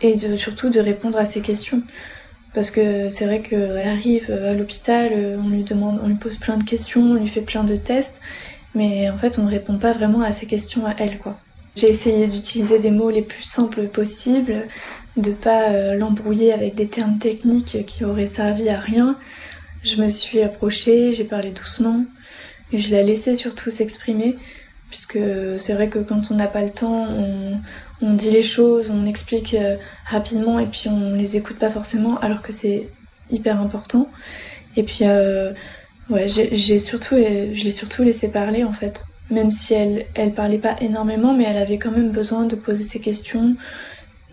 et 0.01 0.15
de, 0.15 0.37
surtout 0.37 0.69
de 0.69 0.79
répondre 0.79 1.17
à 1.17 1.25
ses 1.25 1.41
questions. 1.41 1.81
Parce 2.53 2.69
que 2.69 3.09
c'est 3.09 3.25
vrai 3.25 3.41
qu'elle 3.41 3.87
arrive 3.87 4.27
euh, 4.29 4.51
à 4.51 4.53
l'hôpital, 4.53 5.11
on 5.43 5.49
lui 5.49 5.63
demande, 5.63 5.99
on 6.03 6.07
lui 6.07 6.15
pose 6.15 6.37
plein 6.37 6.57
de 6.57 6.63
questions, 6.63 7.01
on 7.01 7.15
lui 7.15 7.27
fait 7.27 7.41
plein 7.41 7.63
de 7.63 7.75
tests, 7.75 8.21
mais 8.75 9.09
en 9.09 9.17
fait 9.17 9.39
on 9.39 9.43
ne 9.43 9.49
répond 9.49 9.79
pas 9.79 9.91
vraiment 9.91 10.21
à 10.21 10.31
ses 10.31 10.45
questions 10.45 10.85
à 10.85 10.93
elle, 10.99 11.17
quoi. 11.17 11.39
J'ai 11.75 11.89
essayé 11.89 12.27
d'utiliser 12.27 12.77
des 12.77 12.91
mots 12.91 13.09
les 13.09 13.23
plus 13.23 13.41
simples 13.41 13.87
possibles, 13.87 14.67
de 15.17 15.31
pas 15.31 15.69
euh, 15.69 15.93
l'embrouiller 15.95 16.53
avec 16.53 16.75
des 16.75 16.87
termes 16.87 17.17
techniques 17.17 17.85
qui 17.85 18.03
auraient 18.03 18.25
servi 18.25 18.69
à 18.69 18.79
rien. 18.79 19.17
Je 19.83 20.01
me 20.01 20.09
suis 20.09 20.41
approchée, 20.41 21.13
j'ai 21.13 21.23
parlé 21.23 21.51
doucement 21.51 22.05
et 22.71 22.77
je 22.77 22.89
l'ai 22.89 23.03
laissé 23.03 23.35
surtout 23.35 23.69
s'exprimer 23.69 24.37
puisque 24.89 25.19
c'est 25.57 25.73
vrai 25.73 25.89
que 25.89 25.99
quand 25.99 26.29
on 26.29 26.35
n'a 26.35 26.47
pas 26.47 26.61
le 26.61 26.69
temps, 26.69 27.07
on, 28.01 28.13
dit 28.13 28.29
les 28.29 28.43
choses, 28.43 28.91
on 28.91 29.05
explique 29.05 29.53
euh, 29.53 29.77
rapidement 30.05 30.59
et 30.59 30.65
puis 30.65 30.87
on 30.87 31.15
les 31.15 31.37
écoute 31.37 31.57
pas 31.57 31.69
forcément 31.69 32.19
alors 32.19 32.41
que 32.41 32.51
c'est 32.51 32.89
hyper 33.31 33.59
important. 33.61 34.09
Et 34.75 34.83
puis 34.83 34.99
euh, 35.03 35.51
ouais, 36.09 36.27
j'ai 36.27 36.79
surtout, 36.79 37.15
je 37.15 37.63
l'ai 37.63 37.71
surtout 37.71 38.03
laissé 38.03 38.29
parler 38.29 38.63
en 38.63 38.73
fait 38.73 39.05
même 39.33 39.51
si 39.51 39.73
elle, 39.73 40.05
elle 40.15 40.33
parlait 40.33 40.57
pas 40.57 40.75
énormément, 40.81 41.33
mais 41.33 41.45
elle 41.45 41.57
avait 41.57 41.77
quand 41.77 41.91
même 41.91 42.11
besoin 42.11 42.45
de 42.45 42.55
poser 42.55 42.83
ses 42.83 42.99
questions, 42.99 43.55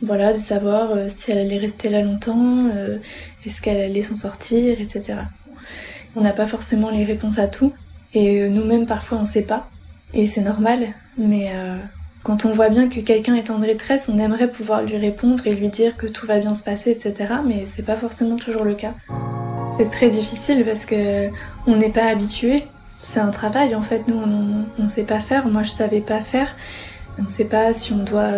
voilà, 0.02 0.32
de 0.32 0.38
savoir 0.38 0.92
euh, 0.92 1.06
si 1.08 1.30
elle 1.30 1.38
allait 1.38 1.58
rester 1.58 1.88
là 1.88 2.02
longtemps, 2.02 2.66
euh, 2.74 2.98
est-ce 3.44 3.60
qu'elle 3.60 3.80
allait 3.80 4.02
s'en 4.02 4.14
sortir, 4.14 4.80
etc. 4.80 5.18
On 6.16 6.22
n'a 6.22 6.32
pas 6.32 6.46
forcément 6.46 6.90
les 6.90 7.04
réponses 7.04 7.38
à 7.38 7.48
tout, 7.48 7.72
et 8.14 8.42
euh, 8.42 8.48
nous-mêmes 8.48 8.86
parfois 8.86 9.18
on 9.18 9.24
sait 9.24 9.42
pas, 9.42 9.68
et 10.14 10.26
c'est 10.26 10.40
normal, 10.40 10.88
mais 11.18 11.52
quand 12.24 12.44
on 12.44 12.52
voit 12.52 12.68
bien 12.68 12.88
que 12.88 13.00
quelqu'un 13.00 13.34
est 13.34 13.50
en 13.50 13.60
détresse, 13.60 14.10
on 14.12 14.18
aimerait 14.18 14.50
pouvoir 14.50 14.82
lui 14.82 14.96
répondre 14.96 15.46
et 15.46 15.54
lui 15.54 15.68
dire 15.68 15.96
que 15.96 16.06
tout 16.06 16.26
va 16.26 16.38
bien 16.38 16.54
se 16.54 16.64
passer, 16.64 16.90
etc. 16.90 17.34
Mais 17.46 17.64
c'est 17.66 17.84
pas 17.84 17.96
forcément 17.96 18.36
toujours 18.36 18.64
le 18.64 18.74
cas. 18.74 18.92
C'est 19.78 19.88
très 19.88 20.10
difficile 20.10 20.64
parce 20.64 20.84
que 20.84 21.28
on 21.68 21.76
n'est 21.76 21.90
pas 21.90 22.06
habitué 22.06 22.64
c'est 23.00 23.20
un 23.20 23.30
travail 23.30 23.74
en 23.74 23.82
fait. 23.82 24.06
Nous, 24.08 24.16
on 24.78 24.82
ne 24.82 24.88
sait 24.88 25.04
pas 25.04 25.20
faire. 25.20 25.48
Moi, 25.48 25.62
je 25.62 25.70
savais 25.70 26.00
pas 26.00 26.20
faire. 26.20 26.54
On 27.18 27.22
ne 27.22 27.28
sait 27.28 27.46
pas 27.46 27.72
si 27.72 27.92
on 27.92 28.04
doit 28.04 28.32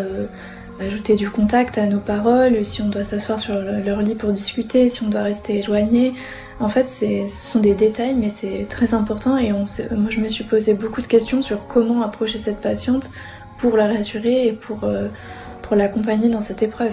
ajouter 0.80 1.14
du 1.14 1.30
contact 1.30 1.78
à 1.78 1.86
nos 1.86 2.00
paroles, 2.00 2.64
si 2.64 2.82
on 2.82 2.88
doit 2.88 3.04
s'asseoir 3.04 3.38
sur 3.38 3.54
leur 3.54 4.00
lit 4.02 4.14
pour 4.14 4.30
discuter, 4.30 4.88
si 4.88 5.02
on 5.02 5.08
doit 5.08 5.22
rester 5.22 5.58
éloigné. 5.58 6.14
En 6.60 6.68
fait, 6.68 6.90
ce 6.90 7.26
sont 7.26 7.60
des 7.60 7.74
détails, 7.74 8.14
mais 8.14 8.28
c'est 8.28 8.66
très 8.68 8.94
important. 8.94 9.36
Et 9.36 9.52
moi, 9.52 9.64
je 10.10 10.20
me 10.20 10.28
suis 10.28 10.44
posé 10.44 10.74
beaucoup 10.74 11.02
de 11.02 11.06
questions 11.06 11.42
sur 11.42 11.66
comment 11.66 12.02
approcher 12.02 12.38
cette 12.38 12.60
patiente 12.60 13.10
pour 13.58 13.76
la 13.76 13.86
rassurer 13.86 14.46
et 14.46 14.58
euh, 14.82 15.08
pour 15.62 15.76
l'accompagner 15.76 16.28
dans 16.28 16.40
cette 16.40 16.62
épreuve. 16.62 16.92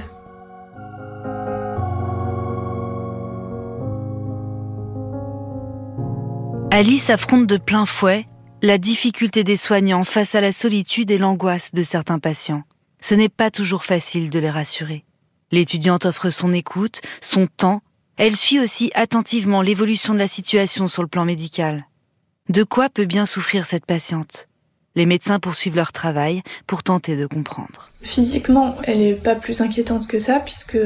Alice 6.71 7.09
affronte 7.09 7.47
de 7.47 7.57
plein 7.57 7.85
fouet 7.85 8.27
la 8.61 8.77
difficulté 8.77 9.43
des 9.43 9.57
soignants 9.57 10.03
face 10.03 10.35
à 10.35 10.41
la 10.41 10.51
solitude 10.51 11.11
et 11.11 11.17
l'angoisse 11.17 11.73
de 11.73 11.81
certains 11.81 12.19
patients. 12.19 12.63
Ce 13.01 13.15
n'est 13.15 13.29
pas 13.29 13.51
toujours 13.51 13.85
facile 13.85 14.29
de 14.29 14.39
les 14.39 14.49
rassurer. 14.49 15.05
L'étudiante 15.51 16.05
offre 16.05 16.29
son 16.29 16.53
écoute, 16.53 17.01
son 17.21 17.47
temps, 17.47 17.81
elle 18.17 18.35
suit 18.35 18.59
aussi 18.59 18.91
attentivement 18.93 19.61
l'évolution 19.61 20.13
de 20.13 20.19
la 20.19 20.27
situation 20.27 20.87
sur 20.87 21.01
le 21.01 21.07
plan 21.07 21.25
médical. 21.25 21.85
De 22.49 22.63
quoi 22.63 22.89
peut 22.89 23.05
bien 23.05 23.25
souffrir 23.25 23.65
cette 23.65 23.85
patiente? 23.85 24.47
Les 24.95 25.05
médecins 25.05 25.39
poursuivent 25.39 25.75
leur 25.75 25.93
travail 25.93 26.41
pour 26.67 26.83
tenter 26.83 27.15
de 27.15 27.25
comprendre. 27.25 27.91
Physiquement, 28.01 28.75
elle 28.83 28.99
n'est 28.99 29.13
pas 29.13 29.35
plus 29.35 29.61
inquiétante 29.61 30.07
que 30.07 30.19
ça 30.19 30.39
puisque 30.39 30.77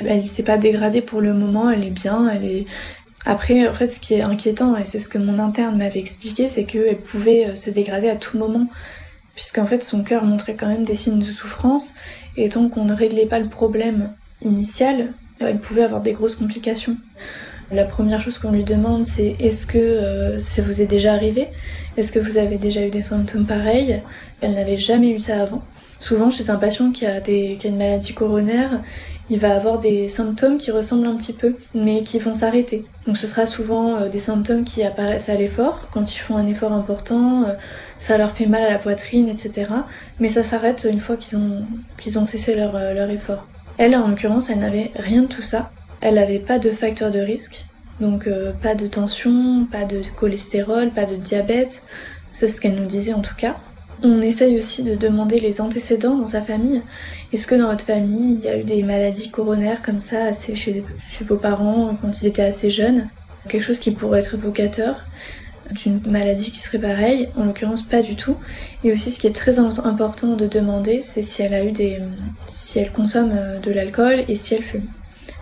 elle 0.00 0.26
s'est 0.26 0.42
pas 0.42 0.58
dégradée 0.58 1.00
pour 1.00 1.20
le 1.20 1.32
moment, 1.32 1.70
elle 1.70 1.86
est 1.86 1.90
bien, 1.90 2.28
elle 2.28 2.44
est, 2.44 2.66
après, 3.24 3.68
en 3.68 3.74
fait, 3.74 3.88
ce 3.88 4.00
qui 4.00 4.14
est 4.14 4.22
inquiétant, 4.22 4.76
et 4.76 4.84
c'est 4.84 4.98
ce 4.98 5.08
que 5.08 5.18
mon 5.18 5.38
interne 5.38 5.76
m'avait 5.76 6.00
expliqué, 6.00 6.48
c'est 6.48 6.64
qu'elle 6.64 6.98
pouvait 6.98 7.54
se 7.54 7.70
dégrader 7.70 8.08
à 8.08 8.16
tout 8.16 8.38
moment, 8.38 8.66
puisqu'en 9.40 9.64
fait, 9.64 9.82
son 9.82 10.02
cœur 10.02 10.24
montrait 10.26 10.54
quand 10.54 10.68
même 10.68 10.84
des 10.84 10.94
signes 10.94 11.20
de 11.20 11.24
souffrance, 11.24 11.94
et 12.36 12.50
tant 12.50 12.68
qu'on 12.68 12.84
ne 12.84 12.92
réglait 12.92 13.24
pas 13.24 13.38
le 13.38 13.48
problème 13.48 14.10
initial, 14.44 15.14
elle 15.38 15.56
pouvait 15.56 15.82
avoir 15.82 16.02
des 16.02 16.12
grosses 16.12 16.36
complications. 16.36 16.98
La 17.72 17.84
première 17.84 18.20
chose 18.20 18.36
qu'on 18.36 18.52
lui 18.52 18.64
demande, 18.64 19.06
c'est 19.06 19.36
est-ce 19.40 19.66
que 19.66 19.78
euh, 19.78 20.40
ça 20.40 20.60
vous 20.60 20.82
est 20.82 20.86
déjà 20.86 21.14
arrivé? 21.14 21.48
Est-ce 21.96 22.12
que 22.12 22.18
vous 22.18 22.36
avez 22.36 22.58
déjà 22.58 22.86
eu 22.86 22.90
des 22.90 23.00
symptômes 23.00 23.46
pareils? 23.46 24.02
Elle 24.42 24.52
n'avait 24.52 24.76
jamais 24.76 25.08
eu 25.08 25.20
ça 25.20 25.40
avant. 25.40 25.62
Souvent, 26.00 26.28
chez 26.28 26.50
un 26.50 26.56
patient 26.56 26.92
qui 26.92 27.06
a, 27.06 27.22
qui 27.22 27.58
a 27.64 27.66
une 27.66 27.78
maladie 27.78 28.12
coronaire, 28.12 28.82
il 29.30 29.38
va 29.38 29.54
avoir 29.54 29.78
des 29.78 30.08
symptômes 30.08 30.58
qui 30.58 30.72
ressemblent 30.72 31.06
un 31.06 31.16
petit 31.16 31.32
peu, 31.32 31.54
mais 31.72 32.02
qui 32.02 32.18
vont 32.18 32.34
s'arrêter. 32.34 32.84
Donc 33.06 33.16
ce 33.16 33.28
sera 33.28 33.46
souvent 33.46 33.94
euh, 33.94 34.08
des 34.08 34.18
symptômes 34.18 34.64
qui 34.64 34.82
apparaissent 34.82 35.28
à 35.28 35.36
l'effort, 35.36 35.88
quand 35.92 36.12
ils 36.12 36.18
font 36.18 36.36
un 36.36 36.48
effort 36.48 36.72
important, 36.72 37.44
euh, 37.44 37.52
ça 37.96 38.18
leur 38.18 38.32
fait 38.32 38.46
mal 38.46 38.62
à 38.62 38.70
la 38.70 38.78
poitrine, 38.78 39.28
etc. 39.28 39.70
Mais 40.18 40.28
ça 40.28 40.42
s'arrête 40.42 40.86
une 40.90 40.98
fois 40.98 41.16
qu'ils 41.16 41.38
ont, 41.38 42.24
cessé 42.26 42.56
leur, 42.56 42.74
euh, 42.74 42.92
leur 42.92 43.08
effort. 43.10 43.46
Elle, 43.78 43.94
en 43.94 44.08
l'occurrence, 44.08 44.50
elle 44.50 44.58
n'avait 44.58 44.90
rien 44.96 45.22
de 45.22 45.28
tout 45.28 45.42
ça. 45.42 45.70
Elle 46.00 46.16
n'avait 46.16 46.40
pas 46.40 46.58
de 46.58 46.70
facteur 46.70 47.12
de 47.12 47.20
risque, 47.20 47.66
donc 48.00 48.26
pas 48.62 48.74
de 48.74 48.86
tension, 48.86 49.66
pas 49.70 49.84
de 49.84 50.00
cholestérol, 50.16 50.90
pas 50.90 51.04
de 51.04 51.14
diabète. 51.14 51.82
C'est 52.30 52.48
ce 52.48 52.60
qu'elle 52.60 52.74
nous 52.74 52.86
disait 52.86 53.12
en 53.12 53.20
tout 53.20 53.34
cas. 53.36 53.56
On 54.02 54.22
essaye 54.22 54.56
aussi 54.56 54.82
de 54.82 54.94
demander 54.94 55.38
les 55.38 55.60
antécédents 55.60 56.16
dans 56.16 56.26
sa 56.26 56.40
famille. 56.40 56.82
Est-ce 57.32 57.46
que 57.46 57.54
dans 57.54 57.68
votre 57.68 57.84
famille, 57.84 58.38
il 58.38 58.44
y 58.44 58.48
a 58.48 58.58
eu 58.58 58.64
des 58.64 58.82
maladies 58.82 59.30
coronaires 59.30 59.82
comme 59.82 60.00
ça 60.00 60.32
chez, 60.32 60.84
vos 61.20 61.36
parents 61.36 61.96
quand 62.00 62.22
ils 62.22 62.26
étaient 62.26 62.42
assez 62.42 62.70
jeunes? 62.70 63.08
Quelque 63.48 63.62
chose 63.62 63.78
qui 63.78 63.90
pourrait 63.90 64.20
être 64.20 64.34
évocateur 64.34 65.04
d'une 65.70 66.00
maladie 66.06 66.50
qui 66.50 66.58
serait 66.58 66.78
pareille, 66.78 67.28
en 67.36 67.44
l'occurrence 67.44 67.82
pas 67.82 68.02
du 68.02 68.16
tout. 68.16 68.36
Et 68.84 68.92
aussi 68.92 69.10
ce 69.10 69.20
qui 69.20 69.26
est 69.26 69.34
très 69.34 69.58
important 69.58 70.34
de 70.34 70.46
demander, 70.46 71.00
c'est 71.02 71.22
si 71.22 71.42
elle 71.42 71.54
a 71.54 71.64
eu 71.64 71.70
des, 71.70 71.98
si 72.48 72.78
elle 72.78 72.92
consomme 72.92 73.32
euh, 73.32 73.58
de 73.58 73.70
l'alcool 73.70 74.24
et 74.28 74.34
si 74.34 74.54
elle 74.54 74.62
fume. 74.62 74.86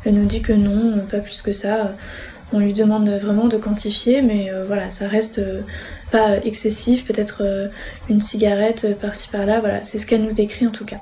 Elle 0.04 0.14
nous 0.14 0.26
dit 0.26 0.42
que 0.42 0.52
non, 0.52 1.04
pas 1.10 1.18
plus 1.18 1.42
que 1.42 1.52
ça. 1.52 1.94
On 2.52 2.60
lui 2.60 2.72
demande 2.72 3.08
vraiment 3.08 3.48
de 3.48 3.56
quantifier, 3.56 4.22
mais 4.22 4.50
euh, 4.50 4.64
voilà, 4.66 4.90
ça 4.90 5.06
reste 5.06 5.38
euh, 5.38 5.62
pas 6.10 6.38
excessif, 6.44 7.04
peut-être 7.04 7.42
euh, 7.42 7.68
une 8.08 8.20
cigarette 8.20 8.98
par-ci 8.98 9.28
par-là, 9.28 9.60
voilà, 9.60 9.84
c'est 9.84 9.98
ce 9.98 10.06
qu'elle 10.06 10.22
nous 10.22 10.32
décrit 10.32 10.66
en 10.66 10.70
tout 10.70 10.84
cas. 10.84 10.98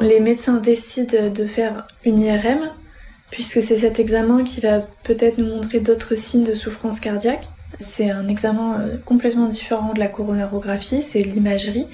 Les 0.00 0.20
médecins 0.20 0.58
décident 0.58 1.28
de 1.28 1.44
faire 1.44 1.86
une 2.04 2.18
IRM, 2.18 2.70
puisque 3.30 3.62
c'est 3.62 3.78
cet 3.78 3.98
examen 3.98 4.44
qui 4.44 4.60
va 4.60 4.80
peut-être 5.02 5.38
nous 5.38 5.46
montrer 5.46 5.80
d'autres 5.80 6.14
signes 6.14 6.44
de 6.44 6.54
souffrance 6.54 7.00
cardiaque. 7.00 7.48
C'est 7.80 8.10
un 8.10 8.28
examen 8.28 8.84
complètement 9.04 9.46
différent 9.46 9.92
de 9.92 9.98
la 9.98 10.06
coronarographie, 10.06 11.02
c'est 11.02 11.20
l'imagerie, 11.20 11.86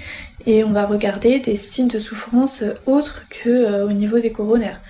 et 0.46 0.64
on 0.64 0.70
va 0.70 0.86
regarder 0.86 1.40
des 1.40 1.56
signes 1.56 1.88
de 1.88 1.98
souffrance 1.98 2.62
autres 2.86 3.24
que 3.30 3.82
au 3.82 3.92
niveau 3.92 4.18
des 4.18 4.30
coronaires. 4.30 4.80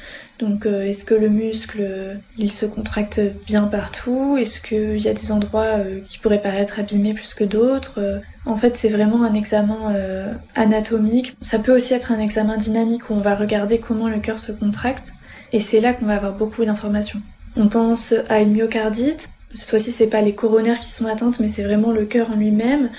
Donc 0.44 0.66
euh, 0.66 0.82
est-ce 0.82 1.04
que 1.04 1.14
le 1.14 1.30
muscle, 1.30 1.82
il 2.36 2.52
se 2.52 2.66
contracte 2.66 3.20
bien 3.46 3.62
partout? 3.62 4.36
Est-ce 4.38 4.60
qu'il 4.60 5.00
y 5.00 5.08
a 5.08 5.14
des 5.14 5.32
endroits 5.32 5.78
euh, 5.78 6.00
qui 6.06 6.18
pourraient 6.18 6.42
paraître 6.42 6.78
abîmés 6.78 7.14
plus 7.14 7.32
que 7.32 7.44
d'autres? 7.44 7.98
Euh, 7.98 8.18
En 8.44 8.56
fait, 8.56 8.74
c'est 8.74 8.90
vraiment 8.90 9.24
un 9.24 9.32
examen 9.32 9.94
anatomique. 10.54 11.34
Ça 11.40 11.58
peut 11.58 11.74
aussi 11.74 11.94
être 11.94 12.12
un 12.12 12.18
examen 12.18 12.58
dynamique 12.58 13.08
où 13.08 13.14
on 13.14 13.20
va 13.20 13.34
regarder 13.34 13.78
comment 13.78 14.08
le 14.08 14.18
cœur 14.18 14.38
se 14.38 14.52
contracte. 14.52 15.14
Et 15.54 15.60
c'est 15.60 15.80
là 15.80 15.94
qu'on 15.94 16.04
va 16.04 16.16
avoir 16.16 16.34
beaucoup 16.34 16.64
d'informations. 16.64 17.20
On 17.56 17.68
pense 17.68 18.12
à 18.28 18.40
une 18.40 18.52
myocardite. 18.52 19.30
Cette 19.54 19.70
fois-ci, 19.70 19.92
c'est 19.92 20.08
pas 20.08 20.20
les 20.20 20.34
coronaires 20.34 20.80
qui 20.80 20.90
sont 20.90 21.06
atteintes, 21.06 21.38
mais 21.38 21.49
c'est 21.49 21.62
vraiment 21.62 21.92
le 21.92 22.06
cœur 22.06 22.30
en 22.30 22.37
lui-même. 22.37 22.90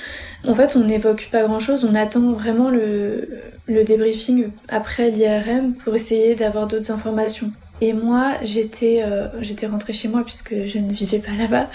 En 0.47 0.55
fait, 0.55 0.75
on 0.75 0.83
n'évoque 0.83 1.29
pas 1.31 1.43
grand-chose. 1.43 1.85
On 1.85 1.95
attend 1.95 2.31
vraiment 2.31 2.69
le, 2.69 3.27
débriefing 3.67 4.50
après 4.69 5.09
l'IRM 5.12 5.74
pour 5.74 5.95
essayer 5.95 6.35
d'avoir 6.35 6.67
d'autres 6.67 6.91
informations. 6.91 7.51
Et 7.81 7.91
moi, 7.91 8.35
j'étais 8.41 9.01
euh, 9.03 9.27
j'étais 9.41 9.67
rentrée 9.67 9.91
chez 9.91 10.07
moi 10.07 10.24
puisque 10.24 10.53
je 10.65 10.79
ne 10.79 10.93
vivais 10.93 11.19
pas 11.19 11.33
là-bas. 11.38 11.67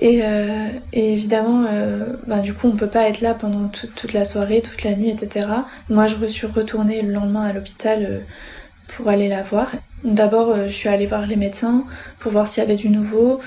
Et, 0.00 0.20
euh, 0.22 0.68
évidemment, 0.92 1.64
euh, 1.70 2.04
bah, 2.26 2.40
du 2.40 2.52
coup, 2.52 2.68
on 2.68 2.76
peut 2.76 2.88
pas 2.88 3.08
être 3.08 3.22
là 3.22 3.32
pendant 3.32 3.68
toute 3.68 4.12
la 4.12 4.26
soirée, 4.26 4.60
toute 4.60 4.82
la 4.82 4.94
nuit, 4.94 5.08
etc. 5.08 5.46
Moi, 5.88 6.06
je 6.06 6.26
suis 6.26 6.46
retournée 6.46 7.00
le 7.00 7.12
lendemain 7.12 7.44
à 7.44 7.52
l'hôpital 7.54 8.20
pour 8.88 9.08
aller 9.08 9.28
la 9.28 9.40
voir. 9.40 9.72
D'abord, 10.04 10.54
je 10.66 10.72
suis 10.72 10.88
allée 10.88 11.06
voir 11.06 11.26
les 11.26 11.36
médecins 11.36 11.84
pour 12.18 12.30
voir 12.30 12.46
s'il 12.46 12.62
y 12.62 12.66
avait 12.66 12.76
du 12.76 12.90
nouveau. 12.90 13.40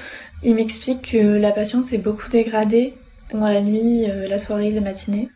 Ils 0.44 0.56
m'expliquent 0.56 1.12
que 1.12 1.38
la 1.38 1.52
patiente 1.52 1.94
est 1.94 2.00
beaucoup 2.00 2.30
dégradée 2.30 2.94
pendant 3.30 3.48
la 3.48 3.62
nuit, 3.62 4.10
euh, 4.10 4.28
la 4.28 4.40
soirée, 4.40 4.72
la 4.72 4.82
matinée. 4.82 5.30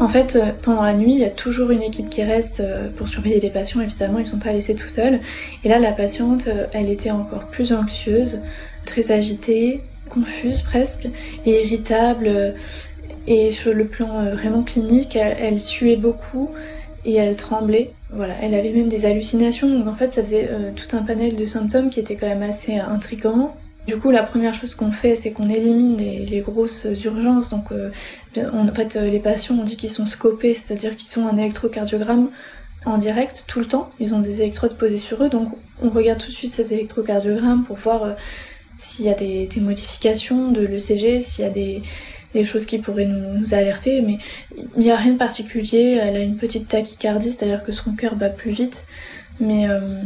En 0.00 0.08
fait, 0.08 0.36
euh, 0.36 0.52
pendant 0.62 0.82
la 0.82 0.92
nuit, 0.92 1.12
il 1.12 1.18
y 1.18 1.24
a 1.24 1.30
toujours 1.30 1.70
une 1.70 1.82
équipe 1.82 2.10
qui 2.10 2.22
reste 2.22 2.60
euh, 2.60 2.88
pour 2.94 3.08
surveiller 3.08 3.40
les 3.40 3.48
patients. 3.48 3.80
Évidemment, 3.80 4.18
ils 4.18 4.26
sont 4.26 4.38
pas 4.38 4.52
laissés 4.52 4.74
tout 4.74 4.88
seuls. 4.88 5.20
Et 5.64 5.70
là, 5.70 5.78
la 5.78 5.92
patiente, 5.92 6.48
elle 6.72 6.90
était 6.90 7.10
encore 7.10 7.46
plus 7.46 7.72
anxieuse, 7.72 8.40
très 8.84 9.10
agitée, 9.10 9.80
confuse 10.10 10.60
presque, 10.60 11.08
et 11.46 11.64
irritable. 11.64 12.54
Et 13.26 13.50
sur 13.50 13.72
le 13.72 13.86
plan 13.86 14.30
vraiment 14.34 14.62
clinique, 14.62 15.16
elle, 15.16 15.36
elle 15.40 15.60
suait 15.60 15.96
beaucoup 15.96 16.50
et 17.08 17.14
elle 17.14 17.34
tremblait. 17.36 17.90
Voilà, 18.10 18.34
elle 18.42 18.54
avait 18.54 18.70
même 18.70 18.88
des 18.88 19.06
hallucinations. 19.06 19.68
Donc 19.68 19.88
en 19.88 19.96
fait, 19.96 20.12
ça 20.12 20.22
faisait 20.22 20.48
tout 20.76 20.94
un 20.94 21.02
panel 21.02 21.36
de 21.36 21.44
symptômes 21.46 21.88
qui 21.90 22.00
était 22.00 22.16
quand 22.16 22.28
même 22.28 22.42
assez 22.42 22.76
intrigant. 22.76 23.56
Du 23.88 23.96
coup, 23.96 24.10
la 24.10 24.22
première 24.22 24.52
chose 24.52 24.74
qu'on 24.74 24.90
fait, 24.90 25.16
c'est 25.16 25.30
qu'on 25.30 25.48
élimine 25.48 25.96
les, 25.96 26.40
grosses 26.40 26.86
urgences. 27.06 27.48
Donc, 27.48 27.72
euh, 27.72 27.90
en 28.52 28.68
fait, 28.74 28.96
les 28.96 29.18
patients, 29.18 29.56
on 29.58 29.64
dit 29.64 29.78
qu'ils 29.78 29.88
sont 29.88 30.04
scopés, 30.04 30.52
c'est-à-dire 30.52 30.94
qu'ils 30.94 31.18
ont 31.18 31.26
un 31.26 31.38
électrocardiogramme 31.38 32.28
en 32.84 32.98
direct 32.98 33.44
tout 33.48 33.60
le 33.60 33.64
temps. 33.64 33.88
Ils 33.98 34.14
ont 34.14 34.20
des 34.20 34.42
électrodes 34.42 34.76
posées 34.76 34.98
sur 34.98 35.24
eux, 35.24 35.30
donc 35.30 35.48
on 35.82 35.88
regarde 35.88 36.20
tout 36.20 36.26
de 36.26 36.36
suite 36.36 36.52
cet 36.52 36.70
électrocardiogramme 36.70 37.64
pour 37.64 37.76
voir 37.76 38.02
euh, 38.02 38.12
s'il 38.76 39.06
y 39.06 39.08
a 39.08 39.14
des, 39.14 39.48
modifications 39.56 40.50
de 40.52 40.60
l'ECG, 40.60 41.22
s'il 41.22 41.44
y 41.44 41.48
a 41.48 41.50
des, 41.50 41.82
des, 42.34 42.44
choses 42.44 42.66
qui 42.66 42.78
pourraient 42.78 43.06
nous, 43.06 43.54
alerter. 43.54 44.00
Mais 44.02 44.18
il 44.76 44.82
n'y 44.82 44.90
a 44.90 44.96
rien 44.96 45.12
de 45.12 45.18
particulier. 45.18 45.98
Elle 46.00 46.16
a 46.16 46.20
une 46.20 46.36
petite 46.36 46.68
tachycardie, 46.68 47.30
c'est-à-dire 47.30 47.64
que 47.64 47.72
son 47.72 47.92
cœur 47.92 48.16
bat 48.16 48.30
plus 48.30 48.50
vite. 48.50 48.86
Mais 49.40 49.68
euh, 49.68 50.02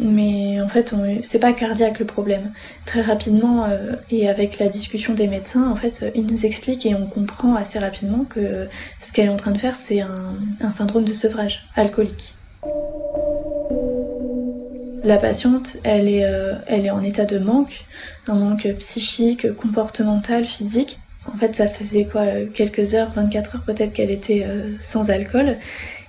en 0.00 0.68
fait, 0.68 0.94
c'est 1.22 1.38
pas 1.38 1.52
cardiaque 1.52 1.98
le 1.98 2.06
problème. 2.06 2.52
Très 2.86 3.02
rapidement, 3.02 3.64
euh, 3.64 3.92
et 4.10 4.28
avec 4.28 4.58
la 4.58 4.68
discussion 4.68 5.14
des 5.14 5.28
médecins, 5.28 5.70
en 5.70 5.76
fait, 5.76 6.04
ils 6.14 6.26
nous 6.26 6.46
expliquent 6.46 6.86
et 6.86 6.94
on 6.94 7.06
comprend 7.06 7.54
assez 7.54 7.78
rapidement 7.78 8.24
que 8.24 8.68
ce 9.00 9.12
qu'elle 9.12 9.26
est 9.26 9.32
en 9.32 9.36
train 9.36 9.52
de 9.52 9.58
faire, 9.58 9.76
c'est 9.76 10.00
un, 10.00 10.70
syndrome 10.70 11.04
de 11.04 11.12
sevrage 11.12 11.66
alcoolique. 11.76 12.34
La 15.04 15.16
patiente, 15.16 15.76
elle 15.82 16.08
est, 16.08 16.24
euh, 16.24 16.54
elle 16.66 16.86
est 16.86 16.90
en 16.90 17.02
état 17.02 17.24
de 17.24 17.38
manque, 17.38 17.84
un 18.28 18.34
manque 18.34 18.68
psychique, 18.78 19.52
comportemental, 19.54 20.44
physique. 20.44 21.00
En 21.32 21.36
fait, 21.36 21.54
ça 21.54 21.66
faisait 21.66 22.04
quoi, 22.04 22.24
quelques 22.54 22.94
heures, 22.94 23.12
24 23.14 23.56
heures 23.56 23.62
peut-être 23.64 23.92
qu'elle 23.92 24.10
était 24.10 24.44
euh, 24.46 24.72
sans 24.80 25.10
alcool. 25.10 25.56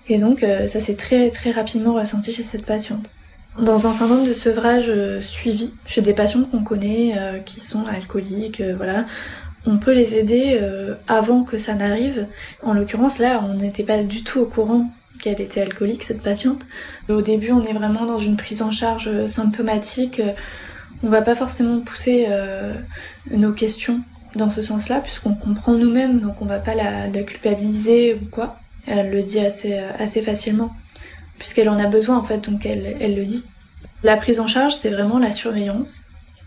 Et 0.09 0.17
donc, 0.17 0.43
euh, 0.43 0.67
ça 0.67 0.79
s'est 0.79 0.95
très, 0.95 1.29
très 1.31 1.51
rapidement 1.51 1.93
ressenti 1.93 2.31
chez 2.31 2.43
cette 2.43 2.65
patiente. 2.65 3.09
Dans 3.59 3.85
un 3.85 3.93
syndrome 3.93 4.25
de 4.27 4.33
sevrage 4.33 4.85
euh, 4.89 5.21
suivi, 5.21 5.73
chez 5.85 6.01
des 6.01 6.13
patients 6.13 6.43
qu'on 6.43 6.63
connaît 6.63 7.13
euh, 7.17 7.39
qui 7.39 7.59
sont 7.59 7.85
alcooliques, 7.85 8.61
euh, 8.61 8.73
voilà, 8.75 9.05
on 9.67 9.77
peut 9.77 9.93
les 9.93 10.17
aider 10.17 10.57
euh, 10.61 10.95
avant 11.07 11.43
que 11.43 11.57
ça 11.57 11.75
n'arrive. 11.75 12.25
En 12.63 12.73
l'occurrence, 12.73 13.19
là, 13.19 13.43
on 13.47 13.53
n'était 13.53 13.83
pas 13.83 14.01
du 14.01 14.23
tout 14.23 14.39
au 14.39 14.45
courant 14.45 14.91
qu'elle 15.23 15.41
était 15.41 15.61
alcoolique, 15.61 16.03
cette 16.03 16.21
patiente. 16.21 16.65
Au 17.07 17.21
début, 17.21 17.51
on 17.51 17.63
est 17.63 17.73
vraiment 17.73 18.05
dans 18.05 18.19
une 18.19 18.35
prise 18.35 18.61
en 18.61 18.71
charge 18.71 19.07
euh, 19.07 19.27
symptomatique. 19.27 20.21
On 21.01 21.09
va 21.09 21.21
pas 21.21 21.35
forcément 21.35 21.79
pousser 21.79 22.25
euh, 22.27 22.73
nos 23.31 23.53
questions 23.53 24.01
dans 24.35 24.49
ce 24.49 24.61
sens-là, 24.61 24.99
puisqu'on 24.99 25.33
comprend 25.33 25.73
nous-mêmes, 25.73 26.19
donc 26.19 26.41
on 26.41 26.45
va 26.45 26.59
pas 26.59 26.75
la, 26.75 27.07
culpabiliser 27.23 28.15
ou 28.15 28.25
quoi. 28.25 28.57
Elle 28.85 29.11
le 29.11 29.21
dit 29.21 29.39
assez, 29.39 30.21
facilement 30.21 30.71
puisqu'elle 31.39 31.69
en 31.69 31.77
a 31.77 31.87
besoin 31.87 32.17
en 32.17 32.23
fait, 32.23 32.49
donc 32.49 32.65
elle, 32.65 33.15
le 33.15 33.25
dit. 33.25 33.43
La 34.03 34.15
prise 34.15 34.39
en 34.39 34.47
charge, 34.47 34.75
c'est 34.75 34.89
vraiment 34.89 35.19
la 35.19 35.33
surveillance. 35.33 36.03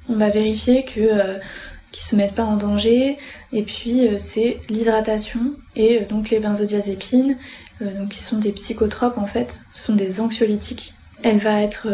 On 0.09 0.15
va 0.15 0.31
vérifier 0.31 0.85
que 0.85 1.01
euh, 1.01 1.39
se 1.93 2.17
mettent 2.17 2.35
pas 2.35 2.45
en 2.45 2.57
danger, 2.57 3.17
et 3.53 3.63
puis 3.63 4.07
euh, 4.07 4.19
c'est 4.19 4.59
l'hydratation 4.69 5.41
et 5.77 6.01
euh, 6.01 6.05
donc 6.07 6.31
les 6.31 6.41
benzodiazépines, 6.41 7.37
donc 7.81 8.11
qui 8.11 8.23
sont 8.23 8.39
des 8.39 8.53
psychotropes 8.53 9.19
en 9.19 9.27
fait, 9.27 9.63
ce 9.75 9.83
sont 9.83 9.95
des 9.95 10.21
anxiolytiques. 10.21 10.95
Elle 11.23 11.39
va 11.39 11.63
être 11.63 11.89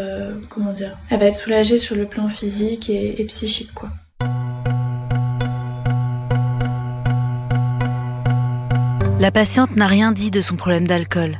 comment 0.48 0.72
dire, 0.72 0.98
elle 1.10 1.20
va 1.20 1.26
être 1.26 1.34
soulagée 1.34 1.78
sur 1.78 1.96
le 1.96 2.06
plan 2.06 2.28
physique 2.28 2.90
et, 2.90 3.20
et 3.20 3.24
psychique 3.24 3.72
quoi. 3.72 3.88
La 9.22 9.30
patiente 9.30 9.76
n'a 9.76 9.86
rien 9.86 10.10
dit 10.10 10.32
de 10.32 10.40
son 10.40 10.56
problème 10.56 10.88
d'alcool, 10.88 11.38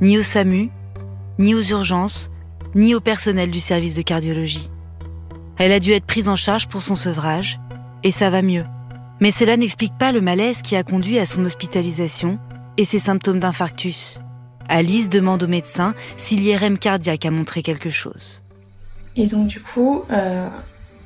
ni 0.00 0.16
au 0.16 0.22
SAMU, 0.22 0.70
ni 1.38 1.54
aux 1.54 1.62
urgences, 1.62 2.30
ni 2.74 2.94
au 2.94 3.00
personnel 3.00 3.50
du 3.50 3.60
service 3.60 3.94
de 3.94 4.00
cardiologie. 4.00 4.70
Elle 5.58 5.72
a 5.72 5.78
dû 5.78 5.92
être 5.92 6.06
prise 6.06 6.28
en 6.28 6.36
charge 6.36 6.68
pour 6.68 6.80
son 6.80 6.96
sevrage, 6.96 7.60
et 8.02 8.12
ça 8.12 8.30
va 8.30 8.40
mieux. 8.40 8.64
Mais 9.20 9.30
cela 9.30 9.58
n'explique 9.58 9.96
pas 9.98 10.10
le 10.10 10.22
malaise 10.22 10.62
qui 10.62 10.74
a 10.74 10.82
conduit 10.82 11.18
à 11.18 11.26
son 11.26 11.44
hospitalisation 11.44 12.38
et 12.76 12.84
ses 12.84 12.98
symptômes 12.98 13.40
d'infarctus. 13.40 14.20
Alice 14.68 15.08
demande 15.08 15.42
au 15.42 15.48
médecin 15.48 15.94
si 16.16 16.36
l'IRM 16.36 16.78
cardiaque 16.78 17.26
a 17.26 17.30
montré 17.30 17.62
quelque 17.62 17.90
chose. 17.90 18.42
Et 19.16 19.26
donc 19.26 19.46
du 19.46 19.60
coup, 19.60 20.04
euh, 20.10 20.48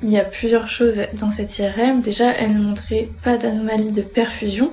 il 0.03 0.09
y 0.09 0.19
a 0.19 0.23
plusieurs 0.23 0.69
choses 0.69 1.01
dans 1.13 1.31
cette 1.31 1.57
IRM. 1.57 2.01
Déjà, 2.01 2.31
elle 2.31 2.53
ne 2.53 2.61
montrait 2.61 3.09
pas 3.23 3.37
d'anomalie 3.37 3.91
de 3.91 4.01
perfusion, 4.01 4.71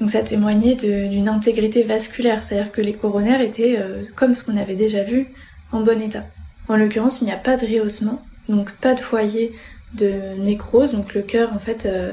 donc 0.00 0.10
ça 0.10 0.22
témoignait 0.22 0.76
d'une 0.76 1.28
intégrité 1.28 1.82
vasculaire, 1.82 2.42
c'est-à-dire 2.42 2.72
que 2.72 2.80
les 2.80 2.94
coronaires 2.94 3.40
étaient, 3.40 3.76
euh, 3.78 4.02
comme 4.16 4.34
ce 4.34 4.44
qu'on 4.44 4.56
avait 4.56 4.76
déjà 4.76 5.02
vu, 5.02 5.26
en 5.72 5.80
bon 5.80 6.00
état. 6.00 6.24
En 6.68 6.76
l'occurrence, 6.76 7.20
il 7.20 7.24
n'y 7.24 7.32
a 7.32 7.36
pas 7.36 7.56
de 7.56 7.66
rehaussement, 7.66 8.22
donc 8.48 8.70
pas 8.72 8.94
de 8.94 9.00
foyer 9.00 9.52
de 9.94 10.12
nécrose, 10.38 10.92
donc 10.92 11.14
le 11.14 11.22
cœur 11.22 11.52
en 11.52 11.58
fait 11.58 11.84
euh, 11.84 12.12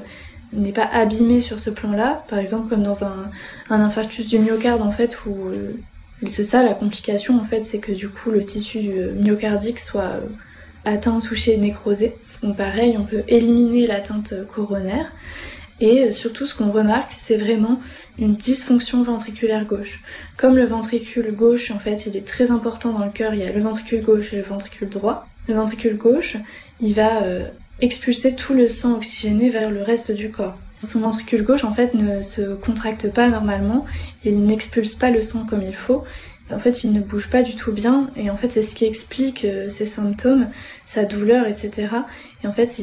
n'est 0.53 0.71
pas 0.71 0.85
abîmé 0.85 1.41
sur 1.41 1.59
ce 1.59 1.69
plan-là, 1.69 2.23
par 2.27 2.39
exemple 2.39 2.69
comme 2.69 2.83
dans 2.83 3.03
un, 3.03 3.29
infarctus 3.69 4.27
du 4.27 4.39
myocarde 4.39 4.81
en 4.81 4.91
fait 4.91 5.17
où 5.25 5.47
euh, 5.47 5.73
c'est 6.25 6.43
ça 6.43 6.63
la 6.63 6.73
complication 6.73 7.39
en 7.39 7.43
fait, 7.43 7.65
c'est 7.65 7.79
que 7.79 7.91
du 7.91 8.09
coup 8.09 8.31
le 8.31 8.43
tissu 8.43 8.79
myocardique 9.15 9.79
soit 9.79 10.21
atteint, 10.85 11.19
touché, 11.19 11.57
nécrosé. 11.57 12.15
Donc 12.43 12.57
pareil, 12.57 12.97
on 12.97 13.03
peut 13.03 13.23
éliminer 13.27 13.87
l'atteinte 13.87 14.33
coronaire. 14.53 15.11
Et 15.79 16.11
surtout, 16.11 16.47
ce 16.47 16.55
qu'on 16.55 16.71
remarque, 16.71 17.11
c'est 17.11 17.37
vraiment 17.37 17.79
une 18.17 18.35
dysfonction 18.35 19.03
ventriculaire 19.03 19.65
gauche. 19.65 20.01
Comme 20.35 20.55
le 20.55 20.65
ventricule 20.65 21.31
gauche, 21.35 21.69
en 21.69 21.77
fait, 21.77 22.07
il 22.07 22.17
est 22.17 22.25
très 22.25 22.49
important 22.49 22.93
dans 22.93 23.05
le 23.05 23.11
cœur, 23.11 23.33
il 23.33 23.41
y 23.41 23.43
a 23.43 23.51
le 23.51 23.61
ventricule 23.61 24.01
gauche 24.01 24.33
et 24.33 24.37
le 24.37 24.41
ventricule 24.41 24.89
droit. 24.89 25.27
Le 25.47 25.53
ventricule 25.53 25.95
gauche, 25.95 26.37
il 26.81 26.93
va 26.93 27.21
euh, 27.23 27.47
expulser 27.81 28.35
tout 28.35 28.53
le 28.53 28.69
sang 28.69 28.95
oxygéné 28.95 29.49
vers 29.49 29.71
le 29.71 29.81
reste 29.81 30.11
du 30.11 30.29
corps. 30.29 30.57
Son 30.79 30.99
ventricule 30.99 31.43
gauche, 31.43 31.63
en 31.63 31.73
fait, 31.73 31.93
ne 31.95 32.21
se 32.21 32.53
contracte 32.53 33.11
pas 33.11 33.29
normalement, 33.29 33.85
il 34.23 34.43
n'expulse 34.43 34.95
pas 34.95 35.09
le 35.09 35.21
sang 35.21 35.45
comme 35.49 35.63
il 35.63 35.73
faut, 35.73 36.03
en 36.53 36.59
fait, 36.59 36.83
il 36.83 36.93
ne 36.93 37.01
bouge 37.01 37.29
pas 37.29 37.43
du 37.43 37.55
tout 37.55 37.73
bien, 37.73 38.09
et 38.15 38.29
en 38.29 38.37
fait, 38.37 38.49
c'est 38.49 38.61
ce 38.61 38.73
qui 38.73 38.85
explique 38.85 39.43
euh, 39.43 39.69
ses 39.69 39.85
symptômes, 39.85 40.47
sa 40.85 41.03
douleur, 41.03 41.45
etc. 41.45 41.89
Et 42.43 42.47
en 42.47 42.53
fait, 42.53 42.81